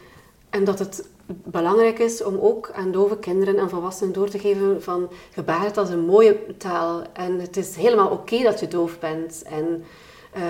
en 0.50 0.64
dat 0.64 0.78
het 0.78 1.08
belangrijk 1.26 1.98
is 1.98 2.24
om 2.24 2.38
ook 2.40 2.70
aan 2.74 2.92
dove 2.92 3.18
kinderen 3.18 3.58
en 3.58 3.68
volwassenen 3.68 4.12
door 4.12 4.28
te 4.28 4.38
geven 4.38 4.82
van 4.82 5.08
gebarentaal 5.34 5.84
is 5.84 5.90
een 5.90 6.04
mooie 6.04 6.56
taal. 6.56 7.02
En 7.12 7.40
het 7.40 7.56
is 7.56 7.76
helemaal 7.76 8.10
oké 8.10 8.42
dat 8.42 8.60
je 8.60 8.68
doof 8.68 8.98
bent. 8.98 9.42
En 9.42 9.84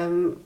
um, 0.04 0.36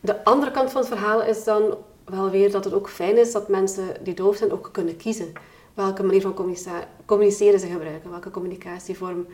De 0.00 0.24
andere 0.24 0.50
kant 0.50 0.70
van 0.70 0.80
het 0.80 0.90
verhaal 0.90 1.22
is 1.22 1.44
dan 1.44 1.76
wel 2.04 2.30
weer 2.30 2.50
dat 2.50 2.64
het 2.64 2.74
ook 2.74 2.88
fijn 2.88 3.18
is 3.18 3.32
dat 3.32 3.48
mensen 3.48 3.84
die 4.02 4.14
doof 4.14 4.36
zijn 4.36 4.52
ook 4.52 4.68
kunnen 4.72 4.96
kiezen 4.96 5.32
welke 5.78 6.02
manier 6.02 6.20
van 6.20 6.34
communiceren 7.06 7.60
ze 7.60 7.66
gebruiken, 7.66 8.10
welke 8.10 8.30
communicatievorm. 8.30 9.26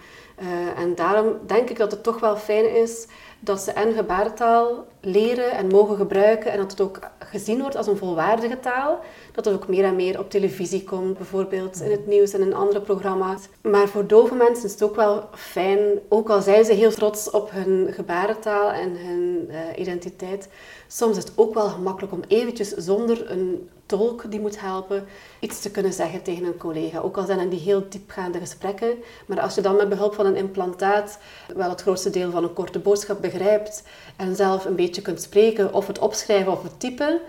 Uh, 0.43 0.79
en 0.79 0.95
daarom 0.95 1.33
denk 1.47 1.71
ik 1.71 1.77
dat 1.79 1.91
het 1.91 2.03
toch 2.03 2.21
wel 2.21 2.37
fijn 2.37 2.75
is 2.75 3.07
dat 3.45 3.61
ze 3.61 3.73
en 3.73 3.93
gebarentaal 3.93 4.87
leren 5.01 5.53
en 5.53 5.67
mogen 5.67 5.97
gebruiken 5.97 6.53
en 6.53 6.59
dat 6.59 6.71
het 6.71 6.81
ook 6.81 6.99
gezien 7.19 7.61
wordt 7.61 7.77
als 7.77 7.87
een 7.87 7.97
volwaardige 7.97 8.61
taal. 8.61 9.01
Dat 9.33 9.45
het 9.45 9.55
ook 9.55 9.69
meer 9.69 9.85
en 9.85 9.97
meer 9.97 10.19
op 10.19 10.31
televisie 10.31 10.85
komt, 10.85 11.17
bijvoorbeeld 11.17 11.81
in 11.81 11.91
het 11.91 12.07
nieuws 12.07 12.33
en 12.33 12.41
in 12.41 12.55
andere 12.55 12.81
programma's. 12.81 13.49
Maar 13.63 13.89
voor 13.89 14.07
dove 14.07 14.35
mensen 14.35 14.65
is 14.65 14.73
het 14.73 14.83
ook 14.83 14.97
wel 14.97 15.29
fijn, 15.33 15.81
ook 16.09 16.31
al 16.31 16.41
zijn 16.41 16.65
ze 16.65 16.73
heel 16.73 16.91
trots 16.91 17.31
op 17.31 17.51
hun 17.51 17.93
gebarentaal 17.93 18.71
en 18.71 18.97
hun 18.97 19.49
uh, 19.51 19.57
identiteit, 19.77 20.49
soms 20.87 21.17
is 21.17 21.25
het 21.25 21.33
ook 21.37 21.55
wel 21.55 21.69
gemakkelijk 21.69 22.13
om 22.13 22.23
eventjes 22.29 22.69
zonder 22.69 23.31
een 23.31 23.69
tolk 23.87 24.31
die 24.31 24.41
moet 24.41 24.61
helpen, 24.61 25.07
iets 25.41 25.61
te 25.61 25.71
kunnen 25.71 25.93
zeggen 25.93 26.23
tegen 26.23 26.45
een 26.45 26.57
collega. 26.57 26.99
Ook 26.99 27.17
al 27.17 27.27
zijn 27.27 27.39
het 27.39 27.51
die 27.51 27.61
heel 27.61 27.89
diepgaande 27.89 28.39
gesprekken. 28.39 28.95
Maar 29.27 29.41
als 29.41 29.55
je 29.55 29.61
dan 29.61 29.77
met 29.77 29.89
behulp 29.89 30.15
van 30.15 30.27
een 30.27 30.37
implantaat 30.37 31.19
wel 31.55 31.69
het 31.69 31.83
grootste 31.83 32.11
deel 32.11 32.31
van 32.31 32.45
een 32.45 32.53
korte 32.53 32.79
boodschap 32.79 33.21
begrijpt 33.21 33.83
en 34.17 34.37
zelf 34.37 34.65
een 34.65 34.77
beetje 34.77 35.03
kunt 35.03 35.23
spreken 35.23 35.73
of 35.73 35.87
het 35.87 35.99
opschrijven 35.99 36.53
of 36.53 36.63
het 36.63 36.81
typen, 36.81 37.21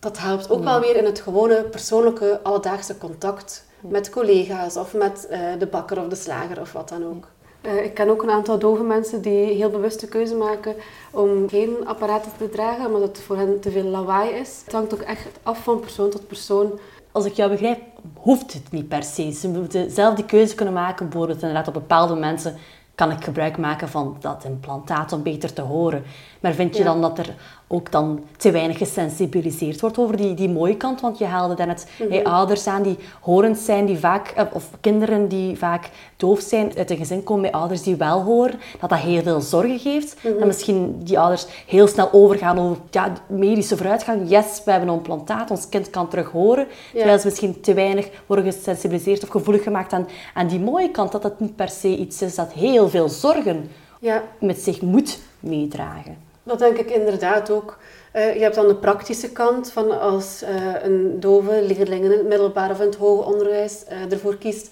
dat 0.00 0.18
helpt 0.18 0.50
ook 0.50 0.64
wel 0.64 0.80
weer 0.80 0.96
in 0.96 1.04
het 1.04 1.20
gewone 1.20 1.62
persoonlijke 1.62 2.40
alledaagse 2.42 2.98
contact 2.98 3.64
met 3.80 4.10
collega's 4.10 4.76
of 4.76 4.94
met 4.94 5.28
uh, 5.30 5.38
de 5.58 5.66
bakker 5.66 6.00
of 6.00 6.08
de 6.08 6.16
slager 6.16 6.60
of 6.60 6.72
wat 6.72 6.88
dan 6.88 7.04
ook. 7.04 7.26
Uh, 7.66 7.84
ik 7.84 7.94
ken 7.94 8.08
ook 8.08 8.22
een 8.22 8.30
aantal 8.30 8.58
dove 8.58 8.82
mensen 8.82 9.22
die 9.22 9.44
heel 9.44 9.70
bewust 9.70 10.00
de 10.00 10.08
keuze 10.08 10.34
maken 10.34 10.74
om 11.10 11.48
geen 11.48 11.86
apparaten 11.86 12.32
te 12.38 12.48
dragen, 12.48 12.86
omdat 12.86 13.02
het 13.02 13.20
voor 13.20 13.36
hen 13.36 13.60
te 13.60 13.70
veel 13.70 13.84
lawaai 13.84 14.30
is. 14.30 14.60
Het 14.64 14.72
hangt 14.72 14.94
ook 14.94 15.00
echt 15.00 15.26
af 15.42 15.62
van 15.62 15.80
persoon 15.80 16.10
tot 16.10 16.26
persoon. 16.26 16.78
Als 17.12 17.24
ik 17.24 17.32
jou 17.32 17.50
begrijp, 17.50 17.80
hoeft 18.14 18.52
het 18.52 18.70
niet 18.70 18.88
per 18.88 19.02
se. 19.02 19.32
Ze 19.32 19.48
moeten 19.48 19.90
zelf 19.90 20.14
die 20.14 20.24
keuze 20.24 20.54
kunnen 20.54 20.74
maken, 20.74 21.08
bijvoorbeeld 21.08 21.40
inderdaad 21.40 21.68
op 21.68 21.74
bepaalde 21.74 22.14
mensen 22.14 22.56
kan 22.94 23.10
ik 23.10 23.24
gebruik 23.24 23.58
maken 23.58 23.88
van 23.88 24.16
dat 24.20 24.44
implantaat 24.44 25.12
om 25.12 25.22
beter 25.22 25.52
te 25.52 25.62
horen. 25.62 26.02
Maar 26.40 26.52
vind 26.52 26.76
je 26.76 26.84
dan 26.84 27.00
dat 27.00 27.18
er 27.18 27.34
ook 27.72 27.92
dan 27.92 28.24
te 28.36 28.50
weinig 28.50 28.78
gesensibiliseerd 28.78 29.80
wordt 29.80 29.98
over 29.98 30.16
die, 30.16 30.34
die 30.34 30.48
mooie 30.48 30.76
kant? 30.76 31.00
Want 31.00 31.18
je 31.18 31.24
haalde 31.24 31.54
daarnet 31.54 31.86
mm 31.98 32.18
ouders 32.22 32.66
aan 32.66 32.82
die 32.82 32.98
horend 33.20 33.58
zijn, 33.58 33.86
die 33.86 33.98
vaak, 33.98 34.28
eh, 34.28 34.44
of 34.52 34.70
kinderen 34.80 35.28
die 35.28 35.56
vaak 35.56 35.90
doof 36.16 36.40
zijn, 36.40 36.72
uit 36.76 36.90
een 36.90 36.96
gezin 36.96 37.22
komen 37.22 37.42
met 37.42 37.52
ouders 37.52 37.82
die 37.82 37.96
wel 37.96 38.22
horen, 38.22 38.60
dat 38.80 38.90
dat 38.90 38.98
heel 38.98 39.22
veel 39.22 39.40
zorgen 39.40 39.78
geeft. 39.78 40.16
Mm 40.24 40.40
En 40.40 40.46
misschien 40.46 41.00
die 41.02 41.18
ouders 41.18 41.46
heel 41.66 41.86
snel 41.86 42.12
overgaan 42.12 42.58
over 42.58 42.76
ja, 42.90 43.12
medische 43.26 43.76
vooruitgang. 43.76 44.30
Yes, 44.30 44.62
we 44.64 44.70
hebben 44.70 44.88
een 44.88 44.94
implantaat, 44.94 45.50
ons 45.50 45.68
kind 45.68 45.90
kan 45.90 46.08
terug 46.08 46.30
horen. 46.30 46.66
Terwijl 46.92 47.18
ze 47.18 47.26
misschien 47.26 47.60
te 47.60 47.74
weinig 47.74 48.08
worden 48.26 48.52
gesensibiliseerd 48.52 49.22
of 49.22 49.28
gevoelig 49.28 49.62
gemaakt 49.62 49.92
aan, 49.92 50.08
aan 50.34 50.46
die 50.46 50.60
mooie 50.60 50.90
kant, 50.90 51.12
dat 51.12 51.22
het 51.22 51.40
niet 51.40 51.56
per 51.56 51.68
se 51.68 51.96
iets 51.96 52.22
is 52.22 52.34
dat 52.34 52.52
heel 52.52 52.88
veel 52.88 53.08
zorgen 53.08 53.70
ja. 54.00 54.22
met 54.40 54.58
zich 54.58 54.80
moet 54.80 55.18
meedragen. 55.40 56.29
Dat 56.42 56.58
denk 56.58 56.76
ik 56.76 56.90
inderdaad 56.90 57.50
ook. 57.50 57.76
Uh, 58.16 58.34
je 58.34 58.40
hebt 58.40 58.54
dan 58.54 58.68
de 58.68 58.76
praktische 58.76 59.32
kant 59.32 59.72
van 59.72 60.00
als 60.00 60.42
uh, 60.42 60.48
een 60.82 61.20
dove 61.20 61.62
leerling 61.62 62.04
in 62.04 62.10
het 62.10 62.26
middelbaar 62.26 62.70
of 62.70 62.80
in 62.80 62.86
het 62.86 62.96
hoger 62.96 63.24
onderwijs 63.24 63.84
uh, 63.90 64.12
ervoor 64.12 64.36
kiest 64.36 64.70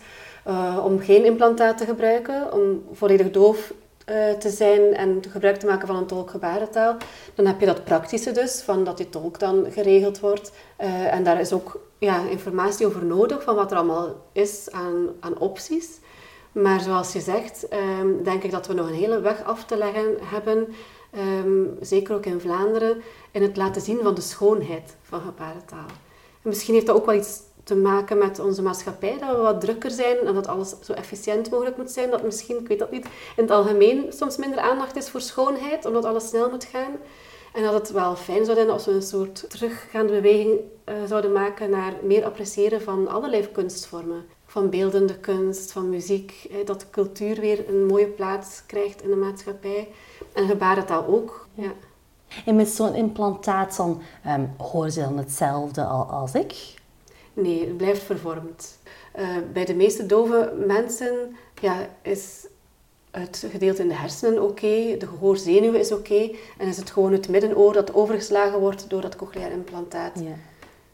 om 0.84 1.00
geen 1.00 1.24
implantaat 1.24 1.78
te 1.78 1.84
gebruiken, 1.84 2.52
om 2.52 2.82
volledig 2.92 3.30
doof 3.30 3.72
te 4.38 4.50
zijn 4.50 4.94
en 4.94 5.22
gebruik 5.30 5.56
te 5.56 5.66
maken 5.66 5.86
van 5.86 5.96
een 5.96 6.06
tolkgebarentaal. 6.06 6.96
Dan 7.34 7.46
heb 7.46 7.60
je 7.60 7.66
dat 7.66 7.84
praktische 7.84 8.32
dus, 8.32 8.62
van 8.62 8.84
dat 8.84 8.96
die 8.96 9.08
tolk 9.08 9.38
dan 9.38 9.66
geregeld 9.70 10.20
wordt. 10.20 10.52
en 11.10 11.24
daar 11.24 11.40
is 11.40 11.52
ook 11.52 11.80
ja, 11.98 12.20
informatie 12.30 12.86
over 12.86 13.04
nodig, 13.04 13.42
van 13.42 13.54
wat 13.54 13.70
er 13.70 13.76
allemaal 13.76 14.14
is 14.32 14.68
aan, 14.70 15.08
aan 15.20 15.38
opties. 15.38 15.98
Maar 16.52 16.80
zoals 16.80 17.12
je 17.12 17.20
zegt, 17.20 17.68
ehm, 17.68 18.22
denk 18.22 18.42
ik 18.42 18.50
dat 18.50 18.66
we 18.66 18.74
nog 18.74 18.88
een 18.88 18.94
hele 18.94 19.20
weg 19.20 19.44
af 19.44 19.64
te 19.64 19.76
leggen 19.76 20.16
hebben 20.20 20.74
Ehm, 21.10 21.64
zeker 21.80 22.14
ook 22.14 22.26
in 22.26 22.40
Vlaanderen, 22.40 23.02
in 23.30 23.42
het 23.42 23.56
laten 23.56 23.82
zien 23.82 24.00
van 24.02 24.14
de 24.14 24.20
schoonheid 24.20 24.96
van 25.02 25.20
gebarentaal. 25.20 25.86
En 26.42 26.48
misschien 26.48 26.74
heeft 26.74 26.86
dat 26.86 26.96
ook 26.96 27.06
wel 27.06 27.14
iets 27.14 27.40
te 27.68 27.76
maken 27.76 28.18
met 28.18 28.38
onze 28.38 28.62
maatschappij, 28.62 29.18
dat 29.18 29.36
we 29.36 29.42
wat 29.42 29.60
drukker 29.60 29.90
zijn 29.90 30.16
en 30.26 30.34
dat 30.34 30.46
alles 30.46 30.74
zo 30.82 30.92
efficiënt 30.92 31.50
mogelijk 31.50 31.76
moet 31.76 31.90
zijn. 31.90 32.10
Dat 32.10 32.22
misschien, 32.22 32.58
ik 32.58 32.68
weet 32.68 32.78
dat 32.78 32.90
niet, 32.90 33.04
in 33.36 33.42
het 33.42 33.50
algemeen 33.50 34.12
soms 34.12 34.36
minder 34.36 34.58
aandacht 34.58 34.96
is 34.96 35.08
voor 35.08 35.20
schoonheid, 35.20 35.84
omdat 35.84 36.04
alles 36.04 36.28
snel 36.28 36.50
moet 36.50 36.64
gaan. 36.64 36.96
En 37.52 37.62
dat 37.62 37.72
het 37.72 37.90
wel 37.90 38.16
fijn 38.16 38.44
zou 38.44 38.56
zijn 38.56 38.70
als 38.70 38.84
we 38.84 38.92
een 38.92 39.02
soort 39.02 39.50
teruggaande 39.50 40.12
beweging 40.12 40.50
uh, 40.50 40.94
zouden 41.06 41.32
maken 41.32 41.70
naar 41.70 41.92
meer 42.02 42.24
appreciëren 42.24 42.82
van 42.82 43.08
allerlei 43.08 43.50
kunstvormen. 43.50 44.26
Van 44.50 44.70
beeldende 44.70 45.18
kunst, 45.18 45.72
van 45.72 45.88
muziek, 45.88 46.46
eh, 46.50 46.66
dat 46.66 46.90
cultuur 46.90 47.40
weer 47.40 47.68
een 47.68 47.86
mooie 47.86 48.06
plaats 48.06 48.62
krijgt 48.66 49.02
in 49.02 49.10
de 49.10 49.16
maatschappij. 49.16 49.88
En 50.32 50.46
gebarentaal 50.46 51.06
ook. 51.06 51.46
Ja. 51.54 51.72
En 52.44 52.56
met 52.56 52.68
zo'n 52.68 52.94
implantaat 52.94 53.76
dan, 53.76 54.02
um, 54.26 54.54
horen 54.56 54.92
ze 54.92 55.00
dan 55.00 55.18
hetzelfde 55.18 55.82
als 55.84 56.34
ik? 56.34 56.54
Nee, 57.32 57.66
het 57.66 57.76
blijft 57.76 58.02
vervormd. 58.02 58.78
Uh, 59.18 59.26
bij 59.52 59.64
de 59.64 59.74
meeste 59.74 60.06
dove 60.06 60.52
mensen 60.66 61.36
ja, 61.60 61.88
is 62.02 62.46
het 63.10 63.46
gedeelte 63.50 63.82
in 63.82 63.88
de 63.88 63.94
hersenen 63.94 64.42
oké, 64.42 64.96
de 64.98 65.06
gehoorzenuw 65.06 65.72
is 65.72 65.92
oké, 65.92 66.30
en 66.58 66.68
is 66.68 66.76
het 66.76 66.90
gewoon 66.90 67.12
het 67.12 67.28
middenoor 67.28 67.72
dat 67.72 67.94
overgeslagen 67.94 68.58
wordt 68.58 68.90
door 68.90 69.00
dat 69.00 69.16
cochleair 69.16 69.52
implantaat. 69.52 70.20
Ja. 70.20 70.34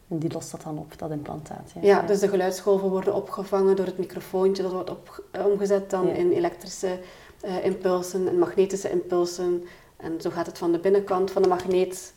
En 0.07 0.19
die 0.19 0.31
lost 0.31 0.51
dat 0.51 0.61
dan 0.61 0.77
op, 0.77 0.97
dat 0.97 1.11
implantaat. 1.11 1.71
Ja, 1.73 1.81
ja 1.81 2.01
dus 2.01 2.19
de 2.19 2.27
geluidsgolven 2.27 2.89
worden 2.89 3.13
opgevangen 3.13 3.75
door 3.75 3.85
het 3.85 3.97
microfoontje, 3.97 4.63
dat 4.63 4.71
wordt 4.71 4.89
op, 4.89 5.23
omgezet 5.45 5.89
dan 5.89 6.07
in 6.07 6.31
elektrische 6.31 6.99
uh, 7.45 7.65
impulsen 7.65 8.27
en 8.27 8.39
magnetische 8.39 8.89
impulsen. 8.89 9.63
En 9.97 10.21
zo 10.21 10.29
gaat 10.29 10.45
het 10.45 10.57
van 10.57 10.71
de 10.71 10.79
binnenkant 10.79 11.31
van 11.31 11.41
de 11.41 11.47
magneet, 11.47 12.13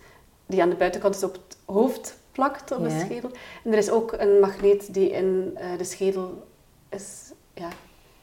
die 0.46 0.62
aan 0.62 0.70
de 0.70 0.76
buitenkant 0.76 1.14
is 1.14 1.22
op 1.22 1.32
het 1.32 1.56
hoofd 1.64 2.18
plakt, 2.32 2.72
op 2.72 2.82
de 2.82 2.98
schedel. 3.04 3.30
En 3.64 3.72
er 3.72 3.78
is 3.78 3.90
ook 3.90 4.12
een 4.12 4.40
magneet 4.40 4.94
die 4.94 5.10
in 5.10 5.56
uh, 5.60 5.78
de 5.78 5.84
schedel 5.84 6.46
is 6.88 7.32
ja, 7.54 7.68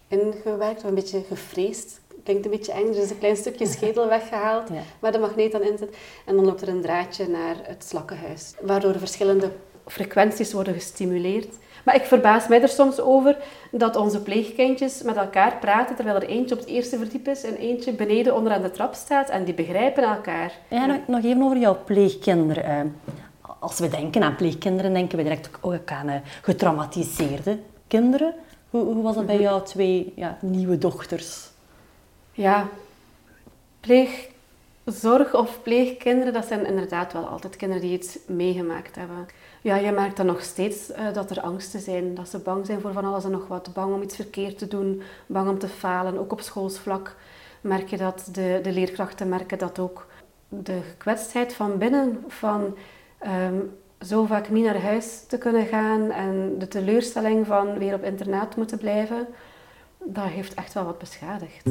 ingewerkt, 0.07 0.83
of 0.83 0.89
een 0.89 0.95
beetje 0.95 1.23
gefreesd. 1.23 1.99
Klinkt 2.23 2.45
een 2.45 2.51
beetje 2.51 2.71
eng, 2.71 2.87
er 2.87 3.01
is 3.01 3.09
een 3.09 3.19
klein 3.19 3.35
stukje 3.35 3.65
schedel 3.75 4.07
weggehaald, 4.07 4.69
waar 4.99 5.11
de 5.11 5.19
magneet 5.19 5.51
dan 5.51 5.61
in 5.61 5.77
zit. 5.77 5.97
En 6.25 6.35
dan 6.35 6.45
loopt 6.45 6.61
er 6.61 6.67
een 6.67 6.81
draadje 6.81 7.27
naar 7.27 7.55
het 7.61 7.83
slakkenhuis, 7.83 8.53
waardoor 8.61 8.99
verschillende 8.99 9.51
frequenties 9.87 10.53
worden 10.53 10.73
gestimuleerd. 10.73 11.55
Maar 11.85 11.95
ik 11.95 12.03
verbaas 12.03 12.47
mij 12.47 12.61
er 12.61 12.69
soms 12.69 12.99
over 12.99 13.37
dat 13.71 13.95
onze 13.95 14.21
pleegkindjes 14.21 15.01
met 15.01 15.15
elkaar 15.15 15.57
praten 15.57 15.95
terwijl 15.95 16.15
er 16.15 16.27
eentje 16.27 16.55
op 16.55 16.61
het 16.61 16.69
eerste 16.69 16.97
verdiep 16.97 17.27
is 17.27 17.43
en 17.43 17.55
eentje 17.55 17.93
beneden 17.93 18.35
onderaan 18.35 18.61
de 18.61 18.71
trap 18.71 18.93
staat 18.93 19.29
en 19.29 19.43
die 19.43 19.53
begrijpen 19.53 20.03
elkaar. 20.03 20.51
Ja, 20.69 20.99
nog 21.07 21.23
even 21.23 21.41
over 21.41 21.57
jouw 21.57 21.77
pleegkinderen. 21.83 22.63
Eh, 22.63 22.81
als 23.59 23.79
we 23.79 23.87
denken 23.87 24.23
aan 24.23 24.35
pleegkinderen, 24.35 24.93
denken 24.93 25.17
we 25.17 25.23
direct 25.23 25.49
ook 25.61 25.91
aan 25.91 26.09
eh, 26.09 26.15
getraumatiseerde 26.41 27.57
kinderen. 27.87 28.33
Hoe, 28.69 28.83
hoe 28.83 29.03
was 29.03 29.15
dat 29.15 29.25
bij 29.25 29.35
mhm. 29.35 29.43
jouw 29.43 29.63
twee 29.63 30.13
ja, 30.15 30.37
nieuwe 30.41 30.77
dochters? 30.77 31.53
Ja, 32.35 32.67
pleegzorg 33.79 35.33
of 35.33 35.61
pleegkinderen, 35.63 36.33
dat 36.33 36.45
zijn 36.45 36.65
inderdaad 36.65 37.13
wel 37.13 37.27
altijd 37.27 37.55
kinderen 37.55 37.83
die 37.83 37.97
iets 37.97 38.17
meegemaakt 38.27 38.95
hebben. 38.95 39.27
Ja, 39.61 39.75
je 39.75 39.91
merkt 39.91 40.17
dan 40.17 40.25
nog 40.25 40.41
steeds 40.41 40.89
uh, 40.89 41.13
dat 41.13 41.29
er 41.29 41.41
angsten 41.41 41.79
zijn. 41.79 42.15
Dat 42.15 42.29
ze 42.29 42.39
bang 42.39 42.65
zijn 42.65 42.81
voor 42.81 42.93
van 42.93 43.05
alles 43.05 43.23
en 43.23 43.31
nog 43.31 43.47
wat. 43.47 43.73
Bang 43.73 43.93
om 43.93 44.01
iets 44.01 44.15
verkeerd 44.15 44.57
te 44.57 44.67
doen. 44.67 45.01
Bang 45.25 45.49
om 45.49 45.59
te 45.59 45.67
falen. 45.67 46.19
Ook 46.19 46.31
op 46.31 46.41
schoolsvlak 46.41 47.15
merk 47.61 47.89
je 47.89 47.97
dat. 47.97 48.29
De, 48.31 48.59
de 48.63 48.71
leerkrachten 48.71 49.29
merken 49.29 49.57
dat 49.57 49.79
ook. 49.79 50.07
De 50.49 50.79
gekwetstheid 50.89 51.53
van 51.53 51.77
binnen, 51.77 52.23
van 52.27 52.77
ehm, 53.17 53.59
zo 54.01 54.25
vaak 54.25 54.49
niet 54.49 54.65
naar 54.65 54.81
huis 54.81 55.25
te 55.27 55.37
kunnen 55.37 55.65
gaan 55.65 56.11
en 56.11 56.55
de 56.57 56.67
teleurstelling 56.67 57.45
van 57.45 57.77
weer 57.77 57.93
op 57.93 58.03
internaat 58.03 58.55
moeten 58.55 58.77
blijven, 58.77 59.27
dat 60.07 60.25
heeft 60.25 60.53
echt 60.53 60.73
wel 60.73 60.85
wat 60.85 60.97
beschadigd. 60.97 61.63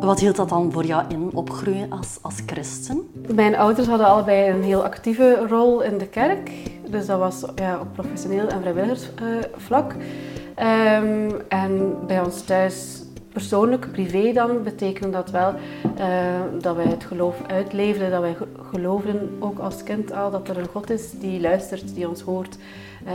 Wat 0.00 0.20
hield 0.20 0.36
dat 0.36 0.48
dan 0.48 0.72
voor 0.72 0.84
jou 0.84 1.04
in, 1.08 1.30
opgroeien 1.32 1.90
als, 1.90 2.18
als 2.22 2.34
christen? 2.46 3.10
Mijn 3.34 3.56
ouders 3.56 3.86
hadden 3.86 4.06
allebei 4.06 4.50
een 4.50 4.62
heel 4.62 4.84
actieve 4.84 5.46
rol 5.48 5.82
in 5.82 5.98
de 5.98 6.06
kerk. 6.06 6.50
Dus 6.90 7.06
dat 7.06 7.18
was 7.18 7.44
ja, 7.54 7.80
op 7.80 7.92
professioneel 7.92 8.46
en 8.46 8.60
vrijwilligersvlak. 8.60 9.92
Um, 9.92 11.40
en 11.48 11.96
bij 12.06 12.20
ons 12.20 12.42
thuis 12.42 13.03
persoonlijk, 13.34 13.92
privé 13.92 14.32
dan, 14.32 14.62
betekende 14.62 15.10
dat 15.10 15.30
wel 15.30 15.54
eh, 15.96 16.40
dat 16.60 16.76
wij 16.76 16.86
het 16.86 17.04
geloof 17.04 17.36
uitleefden, 17.46 18.10
dat 18.10 18.20
wij 18.20 18.36
geloofden, 18.70 19.36
ook 19.38 19.58
als 19.58 19.82
kind 19.82 20.12
al, 20.12 20.30
dat 20.30 20.48
er 20.48 20.58
een 20.58 20.68
God 20.68 20.90
is 20.90 21.10
die 21.10 21.40
luistert, 21.40 21.94
die 21.94 22.08
ons 22.08 22.20
hoort. 22.20 22.56
Uh, 23.06 23.12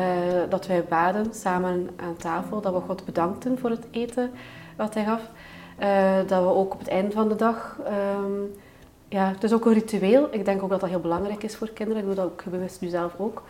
dat 0.49 0.67
wij 0.67 0.84
baden 0.84 1.34
samen 1.34 1.89
aan 1.95 2.15
tafel, 2.17 2.62
dat 2.62 2.73
we 2.73 2.79
God 2.79 3.05
bedankten 3.05 3.60
voor 3.60 3.69
het 3.69 3.88
eten 3.91 4.32
wat 4.75 4.93
hij 4.93 5.03
gaf. 5.03 5.21
Uh, 5.79 6.17
dat 6.27 6.43
we 6.43 6.49
ook 6.49 6.73
op 6.73 6.79
het 6.79 6.88
einde 6.88 7.12
van 7.12 7.29
de 7.29 7.36
dag... 7.36 7.79
Um, 8.19 8.51
ja, 9.08 9.27
het 9.27 9.43
is 9.43 9.53
ook 9.53 9.65
een 9.65 9.73
ritueel. 9.73 10.27
Ik 10.32 10.45
denk 10.45 10.63
ook 10.63 10.69
dat 10.69 10.79
dat 10.79 10.89
heel 10.89 10.99
belangrijk 10.99 11.43
is 11.43 11.55
voor 11.55 11.69
kinderen. 11.69 12.01
Ik 12.01 12.08
doe 12.08 12.15
dat 12.15 12.25
ook 12.25 12.43
bewust 12.43 12.82
nu 12.82 12.88
zelf 12.88 13.13
ook. 13.17 13.43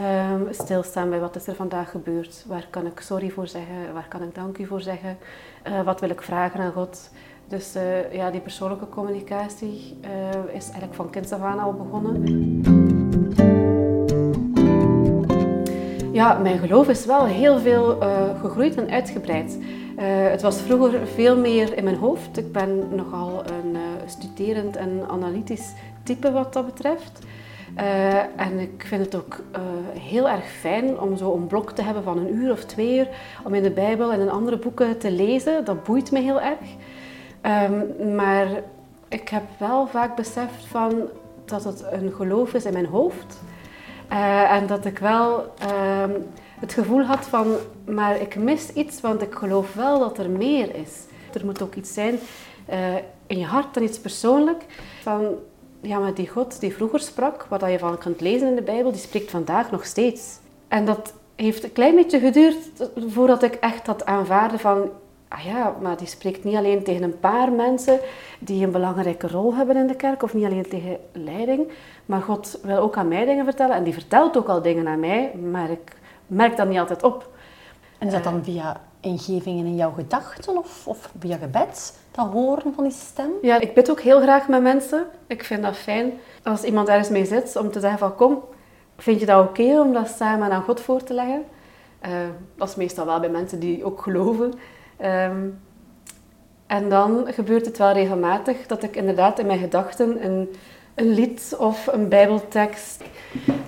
Um, 0.00 0.46
stilstaan 0.50 1.10
bij 1.10 1.20
wat 1.20 1.36
is 1.36 1.46
er 1.46 1.54
vandaag 1.54 1.90
gebeurd. 1.90 2.44
Waar 2.46 2.66
kan 2.70 2.86
ik 2.86 3.00
sorry 3.00 3.30
voor 3.30 3.46
zeggen? 3.46 3.92
Waar 3.92 4.06
kan 4.08 4.22
ik 4.22 4.34
dank 4.34 4.58
u 4.58 4.66
voor 4.66 4.80
zeggen? 4.80 5.18
Uh, 5.66 5.82
wat 5.82 6.00
wil 6.00 6.10
ik 6.10 6.22
vragen 6.22 6.60
aan 6.60 6.72
God? 6.72 7.10
Dus 7.48 7.76
uh, 7.76 8.12
ja, 8.12 8.30
die 8.30 8.40
persoonlijke 8.40 8.88
communicatie 8.88 9.98
uh, 10.04 10.54
is 10.54 10.64
eigenlijk 10.64 10.94
van 10.94 11.10
kinds 11.10 11.32
af 11.32 11.40
aan 11.40 11.58
al 11.58 11.72
begonnen. 11.72 12.22
Ja, 16.12 16.38
mijn 16.38 16.58
geloof 16.58 16.88
is 16.88 17.04
wel 17.04 17.24
heel 17.24 17.58
veel 17.58 17.98
gegroeid 18.40 18.76
en 18.76 18.90
uitgebreid. 18.90 19.58
het 20.30 20.42
was 20.42 20.60
vroeger 20.60 21.06
veel 21.06 21.36
meer 21.36 21.76
in 21.76 21.84
mijn 21.84 21.96
hoofd. 21.96 22.38
Ik 22.38 22.52
ben 22.52 22.94
nogal 22.94 23.42
een 23.46 23.76
studerend 24.06 24.76
en 24.76 25.04
analytisch 25.08 25.72
type 26.02 26.32
wat 26.32 26.52
dat 26.52 26.66
betreft. 26.66 27.26
Uh, 27.80 28.40
en 28.40 28.58
ik 28.58 28.84
vind 28.86 29.04
het 29.04 29.14
ook 29.14 29.36
uh, 29.52 29.60
heel 30.00 30.28
erg 30.28 30.44
fijn 30.44 31.00
om 31.00 31.16
zo 31.16 31.34
een 31.34 31.46
blok 31.46 31.72
te 31.72 31.82
hebben 31.82 32.02
van 32.02 32.18
een 32.18 32.34
uur 32.34 32.52
of 32.52 32.64
twee 32.64 32.98
uur 32.98 33.08
om 33.44 33.54
in 33.54 33.62
de 33.62 33.70
Bijbel 33.70 34.12
en 34.12 34.20
in 34.20 34.30
andere 34.30 34.58
boeken 34.58 34.98
te 34.98 35.10
lezen. 35.10 35.64
Dat 35.64 35.84
boeit 35.84 36.10
me 36.10 36.18
heel 36.18 36.40
erg. 36.40 36.58
Um, 37.70 38.14
maar 38.14 38.46
ik 39.08 39.28
heb 39.28 39.42
wel 39.58 39.86
vaak 39.86 40.16
beseft 40.16 40.64
van 40.66 41.08
dat 41.44 41.64
het 41.64 41.84
een 41.90 42.12
geloof 42.12 42.54
is 42.54 42.64
in 42.64 42.72
mijn 42.72 42.86
hoofd. 42.86 43.40
Uh, 44.12 44.52
en 44.52 44.66
dat 44.66 44.84
ik 44.84 44.98
wel 44.98 45.52
um, 46.02 46.26
het 46.60 46.72
gevoel 46.72 47.02
had 47.02 47.26
van, 47.26 47.46
maar 47.84 48.20
ik 48.20 48.36
mis 48.36 48.72
iets, 48.72 49.00
want 49.00 49.22
ik 49.22 49.34
geloof 49.34 49.74
wel 49.74 49.98
dat 49.98 50.18
er 50.18 50.30
meer 50.30 50.74
is. 50.74 51.04
Er 51.32 51.44
moet 51.44 51.62
ook 51.62 51.74
iets 51.74 51.94
zijn 51.94 52.18
in 53.26 53.38
je 53.38 53.44
hart 53.44 53.76
en 53.76 53.82
iets 53.82 53.98
persoonlijk. 53.98 54.64
Van, 55.02 55.34
ja, 55.80 55.98
maar 55.98 56.14
die 56.14 56.28
God 56.28 56.60
die 56.60 56.74
vroeger 56.74 57.00
sprak, 57.00 57.46
wat 57.48 57.60
je 57.60 57.78
van 57.78 57.98
kunt 57.98 58.20
lezen 58.20 58.48
in 58.48 58.54
de 58.54 58.62
Bijbel, 58.62 58.92
die 58.92 59.00
spreekt 59.00 59.30
vandaag 59.30 59.70
nog 59.70 59.84
steeds. 59.84 60.38
En 60.68 60.84
dat 60.84 61.14
heeft 61.34 61.64
een 61.64 61.72
klein 61.72 61.94
beetje 61.94 62.18
geduurd 62.18 62.56
voordat 63.08 63.42
ik 63.42 63.54
echt 63.54 63.86
had 63.86 64.06
aanvaarde 64.06 64.58
van, 64.58 64.90
ah 65.28 65.44
ja, 65.44 65.74
maar 65.80 65.96
die 65.96 66.06
spreekt 66.06 66.44
niet 66.44 66.56
alleen 66.56 66.82
tegen 66.82 67.02
een 67.02 67.20
paar 67.20 67.52
mensen 67.52 68.00
die 68.38 68.64
een 68.64 68.72
belangrijke 68.72 69.28
rol 69.28 69.54
hebben 69.54 69.76
in 69.76 69.86
de 69.86 69.96
kerk, 69.96 70.22
of 70.22 70.34
niet 70.34 70.44
alleen 70.44 70.68
tegen 70.68 70.96
leiding, 71.12 71.68
maar 72.06 72.22
God 72.22 72.58
wil 72.62 72.78
ook 72.78 72.96
aan 72.96 73.08
mij 73.08 73.24
dingen 73.24 73.44
vertellen 73.44 73.76
en 73.76 73.84
die 73.84 73.92
vertelt 73.92 74.36
ook 74.36 74.48
al 74.48 74.62
dingen 74.62 74.88
aan 74.88 75.00
mij, 75.00 75.34
maar 75.50 75.70
ik 75.70 75.96
merk 76.26 76.56
dat 76.56 76.68
niet 76.68 76.78
altijd 76.78 77.02
op. 77.02 77.28
En 77.98 78.06
is 78.06 78.12
dat 78.12 78.24
dan 78.24 78.44
via 78.44 78.80
ingevingen 79.00 79.66
in 79.66 79.76
jouw 79.76 79.92
gedachten 79.92 80.56
of, 80.56 80.86
of 80.86 81.10
via 81.18 81.36
gebed? 81.36 81.98
Dat 82.10 82.26
horen 82.26 82.74
van 82.74 82.84
die 82.84 82.92
stem? 82.92 83.30
Ja, 83.42 83.60
ik 83.60 83.74
bid 83.74 83.90
ook 83.90 84.00
heel 84.00 84.20
graag 84.20 84.48
met 84.48 84.62
mensen. 84.62 85.06
Ik 85.26 85.44
vind 85.44 85.62
dat 85.62 85.76
fijn 85.76 86.12
als 86.42 86.62
iemand 86.62 86.88
ergens 86.88 87.08
mee 87.08 87.24
zit 87.24 87.56
om 87.56 87.70
te 87.70 87.80
zeggen 87.80 87.98
van 87.98 88.14
kom, 88.14 88.42
vind 88.96 89.20
je 89.20 89.26
dat 89.26 89.48
oké 89.48 89.80
om 89.80 89.92
dat 89.92 90.08
samen 90.08 90.50
aan 90.50 90.62
God 90.62 90.80
voor 90.80 91.02
te 91.02 91.14
leggen? 91.14 91.44
Uh, 92.06 92.10
dat 92.56 92.68
is 92.68 92.74
meestal 92.74 93.06
wel 93.06 93.20
bij 93.20 93.28
mensen 93.28 93.58
die 93.58 93.84
ook 93.84 94.02
geloven. 94.02 94.52
Um, 95.04 95.60
en 96.66 96.88
dan 96.88 97.26
gebeurt 97.26 97.66
het 97.66 97.78
wel 97.78 97.92
regelmatig 97.92 98.66
dat 98.66 98.82
ik 98.82 98.96
inderdaad 98.96 99.38
in 99.38 99.46
mijn 99.46 99.58
gedachten 99.58 100.24
een, 100.24 100.56
een 100.94 101.10
lied 101.14 101.54
of 101.58 101.86
een 101.86 102.08
bijbeltekst... 102.08 103.02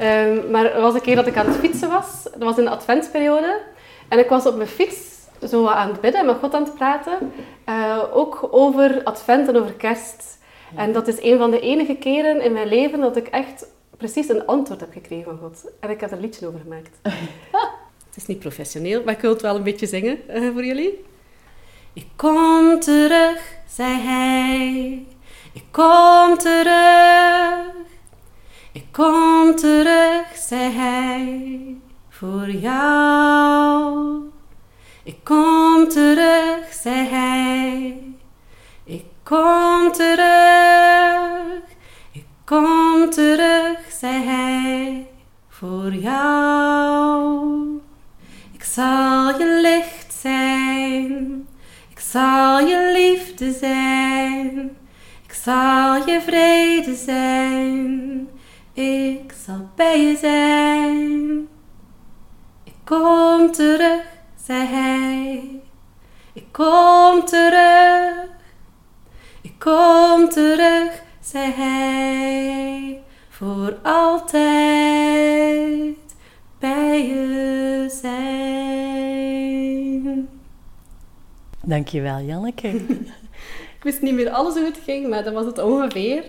Um, 0.00 0.50
maar 0.50 0.64
er 0.64 0.80
was 0.80 0.94
een 0.94 1.00
keer 1.00 1.16
dat 1.16 1.26
ik 1.26 1.36
aan 1.36 1.46
het 1.46 1.56
fietsen 1.56 1.88
was. 1.88 2.22
Dat 2.22 2.42
was 2.42 2.58
in 2.58 2.64
de 2.64 2.70
adventsperiode. 2.70 3.60
En 4.08 4.18
ik 4.18 4.28
was 4.28 4.46
op 4.46 4.56
mijn 4.56 4.68
fiets 4.68 5.09
zo 5.48 5.66
aan 5.66 5.88
het 5.88 6.00
bidden 6.00 6.20
en 6.20 6.26
met 6.26 6.36
God 6.36 6.54
aan 6.54 6.64
het 6.64 6.74
praten. 6.74 7.32
Uh, 7.68 8.04
ook 8.12 8.48
over 8.50 9.00
advent 9.04 9.48
en 9.48 9.56
over 9.56 9.72
kerst. 9.72 10.38
En 10.76 10.92
dat 10.92 11.08
is 11.08 11.22
een 11.22 11.38
van 11.38 11.50
de 11.50 11.60
enige 11.60 11.94
keren 11.94 12.42
in 12.42 12.52
mijn 12.52 12.68
leven 12.68 13.00
dat 13.00 13.16
ik 13.16 13.26
echt 13.26 13.66
precies 13.96 14.28
een 14.28 14.46
antwoord 14.46 14.80
heb 14.80 14.92
gekregen 14.92 15.24
van 15.24 15.38
God. 15.38 15.70
En 15.80 15.90
ik 15.90 16.00
heb 16.00 16.10
er 16.10 16.16
een 16.16 16.22
liedje 16.22 16.46
over 16.46 16.60
gemaakt. 16.60 16.98
het 18.08 18.16
is 18.16 18.26
niet 18.26 18.38
professioneel, 18.38 19.02
maar 19.04 19.14
ik 19.14 19.20
wil 19.20 19.30
het 19.30 19.42
wel 19.42 19.56
een 19.56 19.62
beetje 19.62 19.86
zingen 19.86 20.18
uh, 20.30 20.52
voor 20.52 20.64
jullie. 20.64 21.04
Ik 21.92 22.06
kom 22.16 22.80
terug, 22.80 23.54
zei 23.68 24.00
hij. 24.00 25.06
Ik 25.52 25.64
kom 25.70 26.38
terug. 26.38 27.72
Ik 28.72 28.84
kom 28.92 29.56
terug, 29.56 30.36
zei 30.36 30.72
hij. 30.72 31.76
Voor 32.08 32.50
jou. 32.50 34.30
Ik 35.02 35.16
kom 35.24 35.88
terug, 35.88 36.72
zei 36.82 37.08
hij. 37.08 37.96
Ik 38.84 39.04
kom 39.22 39.92
terug, 39.92 41.62
ik 42.12 42.26
kom 42.44 43.10
terug, 43.10 43.78
zei 44.00 44.24
hij. 44.24 45.06
Voor 45.48 45.94
jou. 45.94 47.80
Ik 48.52 48.64
zal 48.64 49.38
je 49.38 49.60
licht 49.62 50.12
zijn, 50.12 51.46
ik 51.90 51.98
zal 51.98 52.58
je 52.58 52.90
liefde 52.92 53.52
zijn, 53.52 54.76
ik 55.26 55.32
zal 55.32 55.94
je 55.94 56.20
vrede 56.26 56.94
zijn, 56.94 58.28
ik 58.72 59.32
zal 59.44 59.68
bij 59.74 60.00
je 60.00 60.16
zijn. 60.16 61.48
Ik 62.64 62.74
kom 62.84 63.52
terug 63.52 64.09
zei 64.50 64.66
hij. 64.66 65.60
Ik 66.32 66.44
kom 66.50 67.24
terug, 67.24 68.28
ik 69.42 69.58
kom 69.58 70.28
terug, 70.28 71.02
zei 71.20 71.52
hij. 71.52 73.02
Voor 73.28 73.78
altijd 73.82 74.54
bij 76.58 77.06
je 77.06 77.86
zijn. 78.00 78.28
Dankjewel, 81.64 82.20
Janneke. 82.20 82.68
ik 83.76 83.82
wist 83.82 84.00
niet 84.00 84.14
meer 84.14 84.30
alles 84.30 84.54
hoe 84.54 84.64
het 84.64 84.80
ging, 84.84 85.08
maar 85.08 85.24
dat 85.24 85.32
was 85.34 85.46
het 85.46 85.58
ongeveer. 85.58 86.24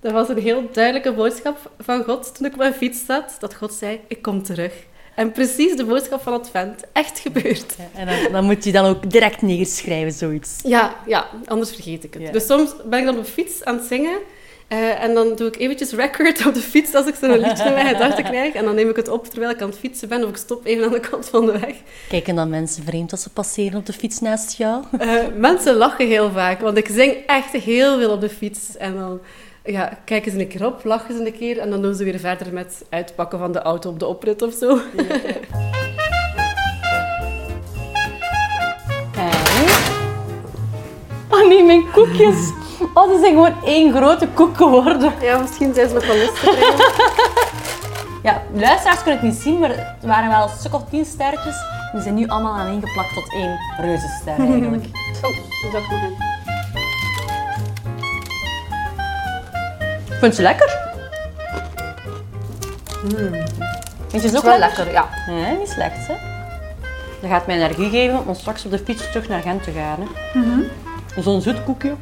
Dat 0.00 0.12
was 0.12 0.28
een 0.28 0.38
heel 0.38 0.68
duidelijke 0.72 1.12
boodschap 1.12 1.72
van 1.78 2.04
God 2.04 2.34
toen 2.34 2.46
ik 2.46 2.52
op 2.52 2.58
mijn 2.58 2.74
fiets 2.74 3.04
zat. 3.06 3.36
Dat 3.40 3.54
God 3.54 3.72
zei, 3.72 4.00
ik 4.06 4.22
kom 4.22 4.42
terug. 4.42 4.87
En 5.18 5.32
precies 5.32 5.76
de 5.76 5.84
boodschap 5.84 6.22
van 6.22 6.32
Advent. 6.32 6.80
Echt 6.92 7.18
gebeurd. 7.18 7.74
Ja, 7.78 8.00
en 8.00 8.06
dan, 8.06 8.32
dan, 8.32 8.44
moet 8.44 8.64
je 8.64 8.72
dan 8.72 8.84
ook 8.84 9.10
direct 9.10 9.42
neerschrijven, 9.42 10.12
zoiets. 10.12 10.56
Ja, 10.62 10.96
ja 11.06 11.26
anders 11.44 11.70
vergeet 11.70 12.04
ik 12.04 12.14
het. 12.14 12.32
Dus 12.32 12.46
soms 12.46 12.74
ben 12.84 12.98
ik 12.98 13.04
dan 13.04 13.18
op 13.18 13.24
de 13.24 13.30
fiets 13.30 13.64
aan 13.64 13.76
het 13.76 13.86
zingen. 13.86 14.18
Uh, 14.68 15.02
en 15.02 15.14
dan 15.14 15.36
doe 15.36 15.48
ik 15.48 15.56
eventjes 15.56 15.92
record 15.92 16.46
op 16.46 16.54
de 16.54 16.60
fiets 16.60 16.94
als 16.94 17.06
ik 17.06 17.14
zo'n 17.14 17.38
liedje 17.38 17.64
in 17.68 17.72
mijn 17.72 17.86
gedachten 17.86 18.24
krijg. 18.24 18.54
En 18.54 18.64
dan 18.64 18.74
neem 18.74 18.88
ik 18.88 18.96
het 18.96 19.08
op 19.08 19.26
terwijl 19.26 19.50
ik 19.50 19.62
aan 19.62 19.68
het 19.68 19.78
fietsen 19.78 20.08
ben. 20.08 20.22
Of 20.22 20.28
ik 20.28 20.36
stop 20.36 20.66
even 20.66 20.84
aan 20.84 20.92
de 20.92 21.00
kant 21.00 21.28
van 21.28 21.46
de 21.46 21.52
weg. 21.52 21.74
Kijken 22.08 22.34
dan 22.34 22.50
mensen 22.50 22.84
vreemd 22.84 23.12
als 23.12 23.22
ze 23.22 23.30
passeren 23.30 23.78
op 23.78 23.86
de 23.86 23.92
fiets 23.92 24.20
naast 24.20 24.56
jou? 24.56 24.84
Uh, 25.00 25.22
mensen 25.36 25.74
lachen 25.74 26.06
heel 26.06 26.30
vaak. 26.30 26.60
Want 26.60 26.76
ik 26.76 26.88
zing 26.90 27.16
echt 27.26 27.52
heel 27.52 27.98
veel 27.98 28.10
op 28.10 28.20
de 28.20 28.30
fiets. 28.30 28.76
En 28.76 28.96
dan 28.96 29.20
ja, 29.72 29.98
kijken 30.04 30.32
ze 30.32 30.38
een 30.38 30.48
keer 30.48 30.66
op, 30.66 30.84
lachen 30.84 31.16
ze 31.16 31.26
een 31.26 31.38
keer 31.38 31.58
en 31.58 31.70
dan 31.70 31.82
doen 31.82 31.94
ze 31.94 32.04
weer 32.04 32.18
verder 32.18 32.52
met 32.52 32.84
uitpakken 32.90 33.38
van 33.38 33.52
de 33.52 33.58
auto 33.58 33.90
op 33.90 33.98
de 33.98 34.06
oprit 34.06 34.42
of 34.42 34.52
zo. 34.52 34.78
Oh 41.30 41.48
nee, 41.48 41.64
mijn 41.64 41.90
koekjes. 41.90 42.50
Oh, 42.94 43.12
ze 43.12 43.18
zijn 43.20 43.32
gewoon 43.32 43.64
één 43.64 43.94
grote 43.94 44.28
koek 44.28 44.56
geworden. 44.56 45.12
Ja, 45.20 45.38
misschien 45.38 45.74
zijn 45.74 45.88
ze 45.88 45.94
nog 45.94 46.06
wel 46.06 46.16
lustig. 46.16 46.58
ja, 48.28 48.42
luisteraars 48.52 49.02
kunnen 49.02 49.20
het 49.20 49.30
niet 49.30 49.40
zien, 49.40 49.58
maar 49.58 49.68
het 49.68 50.04
waren 50.04 50.28
wel 50.28 50.42
een 50.42 50.58
stuk 50.58 50.74
of 50.74 50.82
tien 50.90 51.04
sterretjes. 51.04 51.56
Die 51.92 52.02
zijn 52.02 52.14
nu 52.14 52.26
allemaal 52.26 52.54
aaneengeplakt 52.54 53.14
tot 53.14 53.32
één 53.32 53.58
reuzenster 53.80 54.38
eigenlijk. 54.38 54.84
Oh, 55.22 55.72
dat 55.72 55.82
nog 55.82 56.02
in. 56.02 56.57
Vind 60.18 60.36
je 60.36 60.42
lekker? 60.42 60.78
Mm. 63.04 63.32
Vind 64.08 64.22
je 64.22 64.28
het 64.28 64.36
ook 64.36 64.42
wel 64.42 64.58
lekker? 64.58 64.92
Ja. 64.92 65.08
Nee, 65.26 65.56
niet 65.56 65.68
slecht 65.68 66.06
hè. 66.06 66.14
Dat 67.20 67.30
gaat 67.30 67.46
mij 67.46 67.56
energie 67.56 67.90
geven 67.90 68.26
om 68.26 68.34
straks 68.34 68.64
op 68.64 68.70
de 68.70 68.78
fiets 68.78 69.10
terug 69.10 69.28
naar 69.28 69.42
Gent 69.42 69.62
te 69.62 69.70
gaan. 69.70 69.98
Hè. 70.00 70.38
Mm 70.38 70.44
-hmm. 70.44 70.64
Zo'n 71.22 71.40
zoet 71.40 71.64
koekje. 71.64 71.94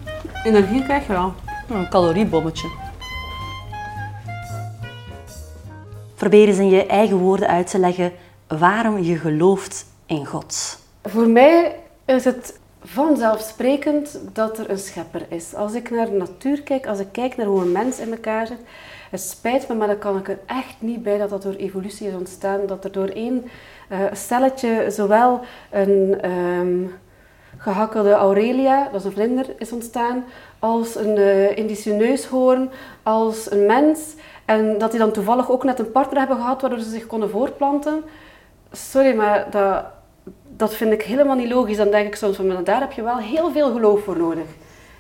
Energie 0.45 0.83
krijg 0.83 1.07
je 1.07 1.13
wel. 1.13 1.35
Een 1.69 1.89
caloriebommetje. 1.89 2.69
Probeer 6.15 6.49
eens 6.49 6.59
in 6.59 6.69
je 6.69 6.87
eigen 6.87 7.17
woorden 7.17 7.49
uit 7.49 7.71
te 7.71 7.79
leggen 7.79 8.13
waarom 8.47 8.99
je 8.99 9.17
gelooft 9.17 9.87
in 10.07 10.27
God. 10.27 10.79
Voor 11.03 11.29
mij 11.29 11.77
is 12.05 12.25
het 12.25 12.59
vanzelfsprekend 12.83 14.21
dat 14.33 14.59
er 14.59 14.71
een 14.71 14.79
schepper 14.79 15.27
is. 15.29 15.55
Als 15.55 15.75
ik 15.75 15.91
naar 15.91 16.07
de 16.07 16.17
natuur 16.17 16.63
kijk, 16.63 16.87
als 16.87 16.99
ik 16.99 17.09
kijk 17.13 17.37
naar 17.37 17.47
hoe 17.47 17.61
een 17.61 17.73
mens 17.73 17.99
in 17.99 18.11
elkaar 18.11 18.47
zit, 18.47 18.61
het 19.11 19.21
spijt 19.21 19.69
me, 19.69 19.75
maar 19.75 19.87
dan 19.87 19.99
kan 19.99 20.19
ik 20.19 20.29
er 20.29 20.39
echt 20.47 20.77
niet 20.79 21.03
bij 21.03 21.19
dat 21.19 21.31
dat 21.31 21.43
door 21.43 21.55
evolutie 21.55 22.09
is 22.09 22.15
ontstaan. 22.15 22.67
Dat 22.67 22.85
er 22.85 22.93
door 22.93 23.09
één 23.09 23.45
uh, 23.91 23.99
celletje 24.13 24.87
zowel 24.91 25.41
een 25.71 26.31
um, 26.31 26.95
gehakkelde 27.59 28.13
Aurelia, 28.13 28.85
dat 28.85 29.01
is 29.01 29.05
een 29.05 29.13
vlinder, 29.13 29.47
is 29.59 29.73
ontstaan, 29.73 30.25
als 30.59 30.97
een 30.97 31.17
uh, 31.17 31.57
Indische 31.57 31.93
neushoorn, 31.93 32.71
als 33.03 33.51
een 33.51 33.67
mens. 33.67 34.15
En 34.45 34.79
dat 34.79 34.91
die 34.91 35.01
dan 35.01 35.13
toevallig 35.13 35.51
ook 35.51 35.65
net 35.65 35.79
een 35.79 35.93
partner 35.93 36.19
hebben 36.19 36.37
gehad 36.37 36.61
waardoor 36.61 36.81
ze 36.81 36.91
zich 36.91 37.07
konden 37.07 37.31
voortplanten. 37.31 38.03
Sorry, 38.73 39.15
maar 39.15 39.47
dat, 39.51 39.85
dat 40.57 40.75
vind 40.75 40.93
ik 40.93 41.03
helemaal 41.03 41.37
niet 41.37 41.53
logisch. 41.53 41.77
Dan 41.77 41.91
denk 41.91 42.07
ik 42.07 42.15
soms 42.15 42.37
van, 42.37 42.65
daar 42.65 42.81
heb 42.81 42.93
je 42.93 43.03
wel 43.03 43.19
heel 43.19 43.51
veel 43.51 43.73
geloof 43.73 44.05
voor 44.05 44.19
nodig. 44.19 44.47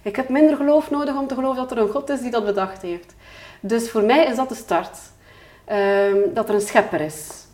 Ik 0.02 0.16
heb 0.16 0.28
minder 0.28 0.56
geloof 0.56 0.90
nodig 0.90 1.16
om 1.18 1.26
te 1.26 1.34
geloven 1.34 1.56
dat 1.56 1.70
er 1.70 1.78
een 1.78 1.88
God 1.88 2.10
is 2.10 2.20
die 2.20 2.30
dat 2.30 2.44
bedacht 2.44 2.82
heeft. 2.82 3.14
Dus 3.60 3.90
voor 3.90 4.02
mij 4.02 4.24
is 4.24 4.36
dat 4.36 4.48
de 4.48 4.54
start. 4.54 4.98
Um, 5.72 6.34
dat 6.34 6.48
er 6.48 6.54
een 6.54 6.60
schepper 6.60 7.00
is. 7.00 7.46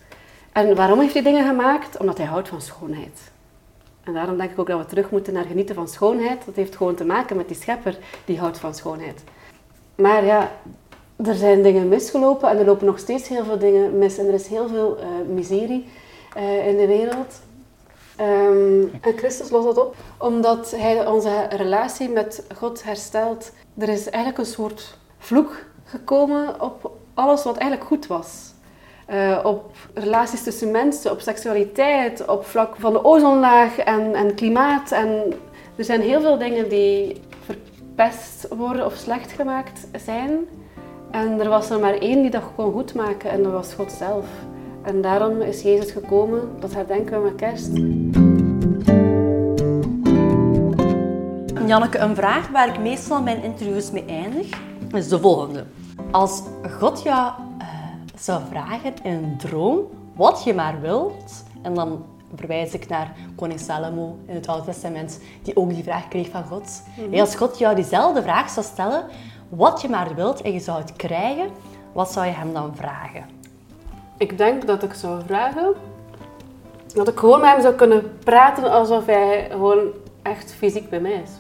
En 0.53 0.75
waarom 0.75 1.01
heeft 1.01 1.15
hij 1.15 1.23
dingen 1.23 1.47
gemaakt? 1.47 1.97
Omdat 1.97 2.19
hij 2.19 2.27
houdt 2.27 2.49
van 2.49 2.61
schoonheid. 2.61 3.31
En 4.05 4.13
daarom 4.13 4.37
denk 4.37 4.51
ik 4.51 4.59
ook 4.59 4.67
dat 4.67 4.79
we 4.79 4.87
terug 4.87 5.11
moeten 5.11 5.33
naar 5.33 5.45
genieten 5.45 5.75
van 5.75 5.89
schoonheid. 5.89 6.45
Dat 6.45 6.55
heeft 6.55 6.77
gewoon 6.77 6.95
te 6.95 7.05
maken 7.05 7.37
met 7.37 7.49
die 7.49 7.57
schepper 7.57 7.97
die 8.25 8.39
houdt 8.39 8.59
van 8.59 8.75
schoonheid. 8.75 9.25
Maar 9.95 10.25
ja, 10.25 10.51
er 11.17 11.35
zijn 11.35 11.63
dingen 11.63 11.89
misgelopen 11.89 12.49
en 12.49 12.59
er 12.59 12.65
lopen 12.65 12.87
nog 12.87 12.99
steeds 12.99 13.29
heel 13.29 13.45
veel 13.45 13.59
dingen 13.59 13.99
mis. 13.99 14.19
En 14.19 14.27
er 14.27 14.35
is 14.35 14.47
heel 14.47 14.69
veel 14.69 14.99
uh, 14.99 15.35
miserie 15.35 15.89
uh, 16.37 16.67
in 16.67 16.77
de 16.77 16.87
wereld. 16.87 17.41
Um, 18.21 18.91
en 19.01 19.17
Christus 19.17 19.51
lost 19.51 19.67
dat 19.67 19.87
op, 19.87 19.95
omdat 20.19 20.71
hij 20.71 21.07
onze 21.07 21.47
relatie 21.49 22.09
met 22.09 22.45
God 22.57 22.85
herstelt. 22.85 23.53
Er 23.79 23.89
is 23.89 24.11
eigenlijk 24.11 24.39
een 24.39 24.53
soort 24.53 24.99
vloek 25.19 25.65
gekomen 25.85 26.61
op 26.61 26.91
alles 27.15 27.45
wat 27.45 27.57
eigenlijk 27.57 27.89
goed 27.91 28.07
was. 28.07 28.51
Uh, 29.09 29.39
op 29.43 29.71
relaties 29.95 30.43
tussen 30.43 30.71
mensen, 30.71 31.11
op 31.11 31.21
seksualiteit, 31.21 32.29
op 32.29 32.47
vlak 32.47 32.75
van 32.79 32.93
de 32.93 33.05
ozonlaag 33.05 33.79
en, 33.79 34.15
en 34.15 34.35
klimaat. 34.35 34.91
En 34.93 35.33
er 35.77 35.85
zijn 35.85 36.01
heel 36.01 36.21
veel 36.21 36.39
dingen 36.39 36.69
die 36.69 37.21
verpest 37.45 38.49
worden 38.49 38.87
of 38.87 38.95
slecht 38.95 39.33
gemaakt 39.33 39.87
zijn. 40.05 40.49
En 41.11 41.41
er 41.41 41.49
was 41.49 41.71
er 41.71 41.81
maar 41.81 41.95
één 41.95 42.23
die 42.23 42.31
dat 42.31 42.43
kon 42.57 42.73
goedmaken 42.73 43.31
en 43.31 43.43
dat 43.43 43.53
was 43.53 43.75
God 43.75 43.93
zelf. 43.93 44.27
En 44.83 45.01
daarom 45.01 45.41
is 45.41 45.63
Jezus 45.63 45.91
gekomen, 45.91 46.61
dat 46.61 46.75
herdenken 46.75 47.23
we 47.23 47.29
met 47.29 47.35
kerst. 47.35 47.71
Janneke, 51.67 51.99
een 51.99 52.17
vraag 52.17 52.49
waar 52.49 52.69
ik 52.69 52.81
meestal 52.81 53.23
mijn 53.23 53.43
interviews 53.43 53.91
mee 53.91 54.05
eindig, 54.05 54.61
is 54.93 55.09
de 55.09 55.19
volgende. 55.19 55.65
Als 56.11 56.43
God 56.79 57.03
jou 57.03 57.33
uh, 57.59 57.67
zou 58.17 58.43
vragen 58.51 58.95
in 59.03 59.13
een 59.13 59.37
droom 59.39 59.81
wat 60.15 60.45
je 60.45 60.55
maar 60.55 60.81
wilt, 60.81 61.45
en 61.63 61.75
dan 61.75 62.05
verwijs 62.37 62.73
ik 62.73 62.89
naar 62.89 63.15
koning 63.37 63.61
Salomo 63.61 64.19
in 64.27 64.35
het 64.35 64.49
Oude 64.49 64.65
Testament, 64.65 65.21
die 65.43 65.57
ook 65.57 65.69
die 65.75 65.83
vraag 65.83 66.09
kreeg 66.09 66.29
van 66.31 66.45
God. 66.45 66.83
Mm 66.97 67.21
Als 67.21 67.35
God 67.35 67.59
jou 67.59 67.75
diezelfde 67.75 68.23
vraag 68.23 68.51
zou 68.51 68.67
stellen, 68.67 69.05
wat 69.49 69.81
je 69.81 69.89
maar 69.89 70.15
wilt 70.15 70.41
en 70.41 70.53
je 70.53 70.61
zou 70.61 70.79
het 70.79 70.93
krijgen, 70.93 71.49
wat 71.93 72.13
zou 72.13 72.27
je 72.27 72.33
hem 72.33 72.53
dan 72.53 72.77
vragen? 72.77 73.42
Ik 74.23 74.39
denk 74.39 74.67
dat 74.67 74.83
ik 74.83 74.93
zou 74.93 75.23
vragen 75.27 75.73
dat 76.95 77.09
ik 77.09 77.19
gewoon 77.19 77.41
met 77.41 77.51
hem 77.51 77.61
zou 77.61 77.75
kunnen 77.75 78.19
praten 78.25 78.71
alsof 78.71 79.07
hij 79.07 79.49
gewoon 79.51 79.89
echt 80.23 80.53
fysiek 80.53 80.91
bij 80.91 81.01
mij 81.01 81.23
is. 81.25 81.31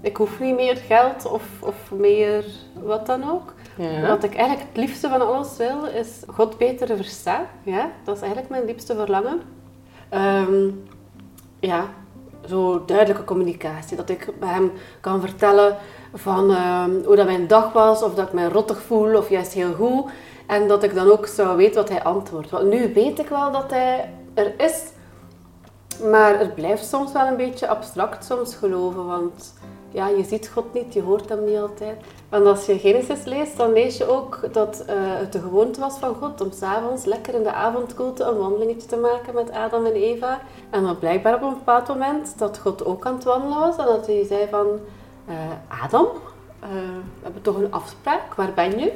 Ik 0.00 0.16
hoef 0.16 0.40
niet 0.40 0.54
meer 0.54 0.76
geld 0.76 1.26
of, 1.26 1.42
of 1.60 1.90
meer 1.90 2.44
wat 2.82 3.06
dan 3.06 3.30
ook. 3.30 3.52
Ja. 3.76 4.08
Wat 4.08 4.24
ik 4.24 4.34
eigenlijk 4.34 4.68
het 4.68 4.76
liefste 4.76 5.08
van 5.08 5.26
alles 5.26 5.56
wil, 5.56 5.84
is 5.84 6.22
God 6.26 6.58
beter 6.58 6.96
verstaan. 6.96 7.46
Ja, 7.62 7.90
dat 8.04 8.16
is 8.16 8.22
eigenlijk 8.22 8.50
mijn 8.50 8.64
liefste 8.64 8.94
verlangen. 8.94 9.40
Um, 10.14 10.84
ja, 11.60 11.84
zo 12.48 12.84
duidelijke 12.84 13.24
communicatie. 13.24 13.96
Dat 13.96 14.08
ik 14.08 14.32
bij 14.40 14.48
hem 14.48 14.72
kan 15.00 15.20
vertellen 15.20 15.76
van 16.14 16.50
um, 16.50 17.02
hoe 17.04 17.16
dat 17.16 17.26
mijn 17.26 17.46
dag 17.46 17.72
was, 17.72 18.02
of 18.02 18.14
dat 18.14 18.26
ik 18.26 18.32
me 18.32 18.48
rottig 18.48 18.82
voel, 18.82 19.16
of 19.16 19.28
juist 19.28 19.52
heel 19.52 19.74
goed. 19.74 20.10
En 20.52 20.68
dat 20.68 20.82
ik 20.82 20.94
dan 20.94 21.10
ook 21.10 21.26
zou 21.26 21.56
weten 21.56 21.74
wat 21.74 21.88
hij 21.88 22.02
antwoordt. 22.02 22.50
Want 22.50 22.68
nu 22.68 22.92
weet 22.94 23.18
ik 23.18 23.28
wel 23.28 23.52
dat 23.52 23.70
hij 23.70 24.10
er 24.34 24.60
is, 24.60 24.82
maar 26.10 26.38
het 26.38 26.54
blijft 26.54 26.84
soms 26.84 27.12
wel 27.12 27.26
een 27.26 27.36
beetje 27.36 27.68
abstract 27.68 28.24
soms 28.24 28.54
geloven. 28.54 29.06
Want 29.06 29.54
ja, 29.90 30.08
je 30.08 30.24
ziet 30.24 30.48
God 30.48 30.74
niet, 30.74 30.92
je 30.92 31.02
hoort 31.02 31.28
hem 31.28 31.44
niet 31.44 31.58
altijd. 31.58 31.96
Want 32.28 32.46
als 32.46 32.66
je 32.66 32.78
Genesis 32.78 33.24
leest, 33.24 33.56
dan 33.56 33.72
lees 33.72 33.96
je 33.96 34.06
ook 34.08 34.40
dat 34.52 34.84
uh, 34.88 34.94
het 34.96 35.32
de 35.32 35.40
gewoonte 35.40 35.80
was 35.80 35.98
van 35.98 36.14
God 36.14 36.40
om 36.40 36.52
s'avonds 36.52 37.04
lekker 37.04 37.34
in 37.34 37.42
de 37.42 37.52
avondkoelte 37.52 38.24
een 38.24 38.38
wandelingetje 38.38 38.88
te 38.88 38.96
maken 38.96 39.34
met 39.34 39.50
Adam 39.50 39.86
en 39.86 39.94
Eva. 39.94 40.40
En 40.70 40.82
dan 40.82 40.98
blijkbaar 40.98 41.34
op 41.34 41.42
een 41.42 41.54
bepaald 41.54 41.88
moment 41.88 42.38
dat 42.38 42.58
God 42.58 42.84
ook 42.84 43.06
aan 43.06 43.14
het 43.14 43.24
wandelen 43.24 43.58
was 43.58 43.76
en 43.76 43.86
dat 43.86 44.06
hij 44.06 44.24
zei 44.24 44.48
van... 44.50 44.66
Uh, 45.28 45.82
Adam, 45.84 46.04
uh, 46.04 46.68
we 46.68 47.22
hebben 47.22 47.42
toch 47.42 47.56
een 47.56 47.72
afspraak, 47.72 48.34
waar 48.34 48.52
ben 48.54 48.78
je? 48.78 48.92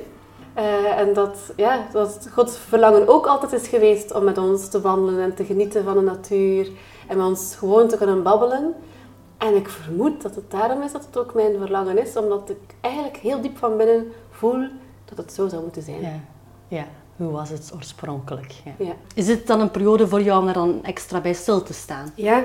En 0.96 1.12
dat, 1.14 1.52
ja, 1.56 1.86
dat 1.92 2.28
Gods 2.32 2.58
verlangen 2.58 3.08
ook 3.08 3.26
altijd 3.26 3.52
is 3.52 3.68
geweest 3.68 4.14
om 4.14 4.24
met 4.24 4.38
ons 4.38 4.68
te 4.68 4.80
wandelen 4.80 5.22
en 5.22 5.34
te 5.34 5.44
genieten 5.44 5.84
van 5.84 5.94
de 5.94 6.02
natuur. 6.02 6.70
En 7.08 7.16
met 7.16 7.26
ons 7.26 7.56
gewoon 7.56 7.88
te 7.88 7.96
kunnen 7.96 8.22
babbelen. 8.22 8.74
En 9.38 9.54
ik 9.54 9.68
vermoed 9.68 10.22
dat 10.22 10.34
het 10.34 10.50
daarom 10.50 10.82
is 10.82 10.92
dat 10.92 11.04
het 11.04 11.18
ook 11.18 11.34
mijn 11.34 11.58
verlangen 11.58 11.98
is, 11.98 12.16
omdat 12.16 12.50
ik 12.50 12.74
eigenlijk 12.80 13.16
heel 13.16 13.40
diep 13.40 13.58
van 13.58 13.76
binnen 13.76 14.12
voel 14.30 14.68
dat 15.04 15.18
het 15.18 15.32
zo 15.32 15.48
zou 15.48 15.62
moeten 15.62 15.82
zijn. 15.82 16.00
Ja, 16.00 16.20
ja. 16.68 16.86
hoe 17.16 17.30
was 17.30 17.48
het 17.48 17.72
oorspronkelijk? 17.74 18.54
Ja. 18.64 18.72
ja. 18.78 18.92
Is 19.14 19.28
het 19.28 19.46
dan 19.46 19.60
een 19.60 19.70
periode 19.70 20.08
voor 20.08 20.22
jou 20.22 20.42
om 20.42 20.48
er 20.48 20.54
dan 20.54 20.84
extra 20.84 21.20
bij 21.20 21.32
stil 21.32 21.62
te 21.62 21.72
staan? 21.72 22.12
Ja, 22.14 22.44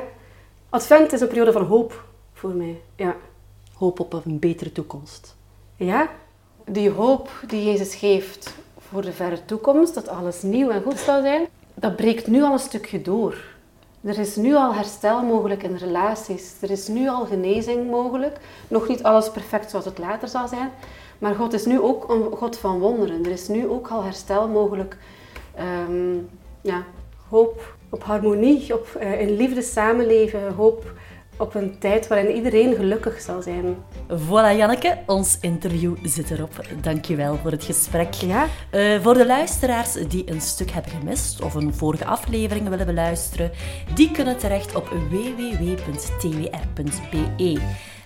Advent 0.69 1.13
is 1.13 1.21
een 1.21 1.27
periode 1.27 1.51
van 1.51 1.65
hoop 1.65 2.03
voor 2.33 2.49
mij. 2.49 2.81
Ja. 2.95 3.15
Hoop 3.73 3.99
op 3.99 4.13
een 4.13 4.39
betere 4.39 4.71
toekomst. 4.71 5.35
Ja, 5.75 6.09
die 6.65 6.89
hoop 6.89 7.29
die 7.47 7.65
Jezus 7.65 7.95
geeft 7.95 8.53
voor 8.77 9.01
de 9.01 9.11
verre 9.11 9.45
toekomst, 9.45 9.93
dat 9.93 10.07
alles 10.07 10.41
nieuw 10.41 10.69
en 10.69 10.81
goed 10.81 10.99
zal 10.99 11.21
zijn, 11.21 11.47
dat 11.73 11.95
breekt 11.95 12.27
nu 12.27 12.43
al 12.43 12.53
een 12.53 12.59
stukje 12.59 13.01
door. 13.01 13.35
Er 14.03 14.19
is 14.19 14.35
nu 14.35 14.55
al 14.55 14.73
herstel 14.73 15.23
mogelijk 15.23 15.63
in 15.63 15.75
relaties. 15.75 16.53
Er 16.61 16.71
is 16.71 16.87
nu 16.87 17.09
al 17.09 17.25
genezing 17.25 17.89
mogelijk. 17.89 18.37
Nog 18.67 18.87
niet 18.87 19.03
alles 19.03 19.31
perfect 19.31 19.69
zoals 19.69 19.85
het 19.85 19.97
later 19.97 20.27
zal 20.27 20.47
zijn. 20.47 20.69
Maar 21.19 21.35
God 21.35 21.53
is 21.53 21.65
nu 21.65 21.79
ook 21.79 22.09
een 22.09 22.37
God 22.37 22.57
van 22.57 22.79
wonderen. 22.79 23.25
Er 23.25 23.31
is 23.31 23.47
nu 23.47 23.67
ook 23.67 23.87
al 23.87 24.03
herstel 24.03 24.47
mogelijk. 24.47 24.97
Um, 25.89 26.29
ja, 26.61 26.83
hoop 27.29 27.75
op 27.89 28.03
harmonie, 28.03 28.73
op 28.73 28.87
uh, 29.01 29.21
in 29.21 29.35
liefde 29.35 29.61
samenleven. 29.61 30.53
Hoop 30.53 30.91
op 31.41 31.55
een 31.55 31.79
tijd 31.79 32.07
waarin 32.07 32.35
iedereen 32.35 32.75
gelukkig 32.75 33.21
zal 33.21 33.41
zijn. 33.41 33.75
Voilà 34.07 34.57
Janneke, 34.57 34.97
ons 35.05 35.37
interview 35.41 35.95
zit 36.03 36.31
erop. 36.31 36.65
Dankjewel 36.81 37.37
voor 37.37 37.51
het 37.51 37.63
gesprek. 37.63 38.13
Ja? 38.13 38.47
Uh, 38.71 39.01
voor 39.01 39.13
de 39.13 39.25
luisteraars 39.25 39.93
die 39.93 40.31
een 40.31 40.41
stuk 40.41 40.71
hebben 40.71 40.91
gemist 40.91 41.41
of 41.41 41.53
een 41.53 41.73
vorige 41.73 42.05
aflevering 42.05 42.69
willen 42.69 42.85
beluisteren, 42.85 43.51
die 43.95 44.11
kunnen 44.11 44.37
terecht 44.37 44.75
op 44.75 44.87
www.twr.be. 45.09 45.99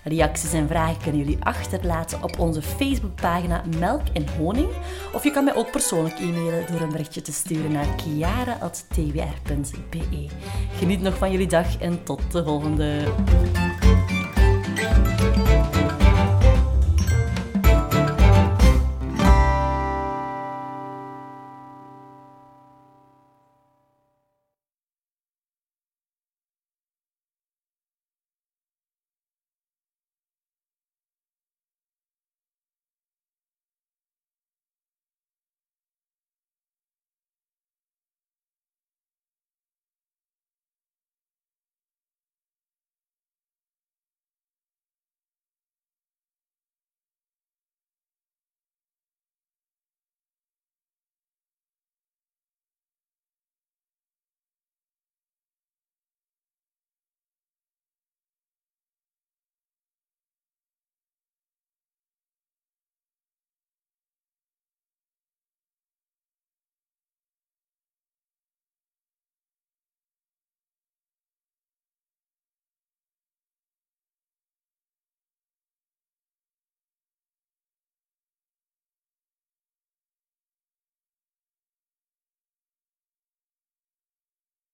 Reacties 0.08 0.52
en 0.52 0.68
vragen 0.68 1.02
kunnen 1.02 1.20
jullie 1.20 1.44
achterlaten 1.44 2.22
op 2.22 2.38
onze 2.38 2.62
Facebookpagina 2.62 3.62
Melk 3.78 4.02
en 4.12 4.26
Honing. 4.38 4.68
Of 5.12 5.24
je 5.24 5.30
kan 5.30 5.44
mij 5.44 5.54
ook 5.54 5.70
persoonlijk 5.70 6.18
e-mailen 6.18 6.66
door 6.72 6.80
een 6.80 6.90
berichtje 6.90 7.22
te 7.22 7.32
sturen 7.32 7.72
naar 7.72 7.94
kiara.twr.be. 7.96 9.46
Geniet 10.78 11.00
nog 11.00 11.16
van 11.16 11.30
jullie 11.30 11.48
dag 11.48 11.78
en 11.78 12.02
tot 12.02 12.32
de 12.32 12.44
volgende. 12.44 13.04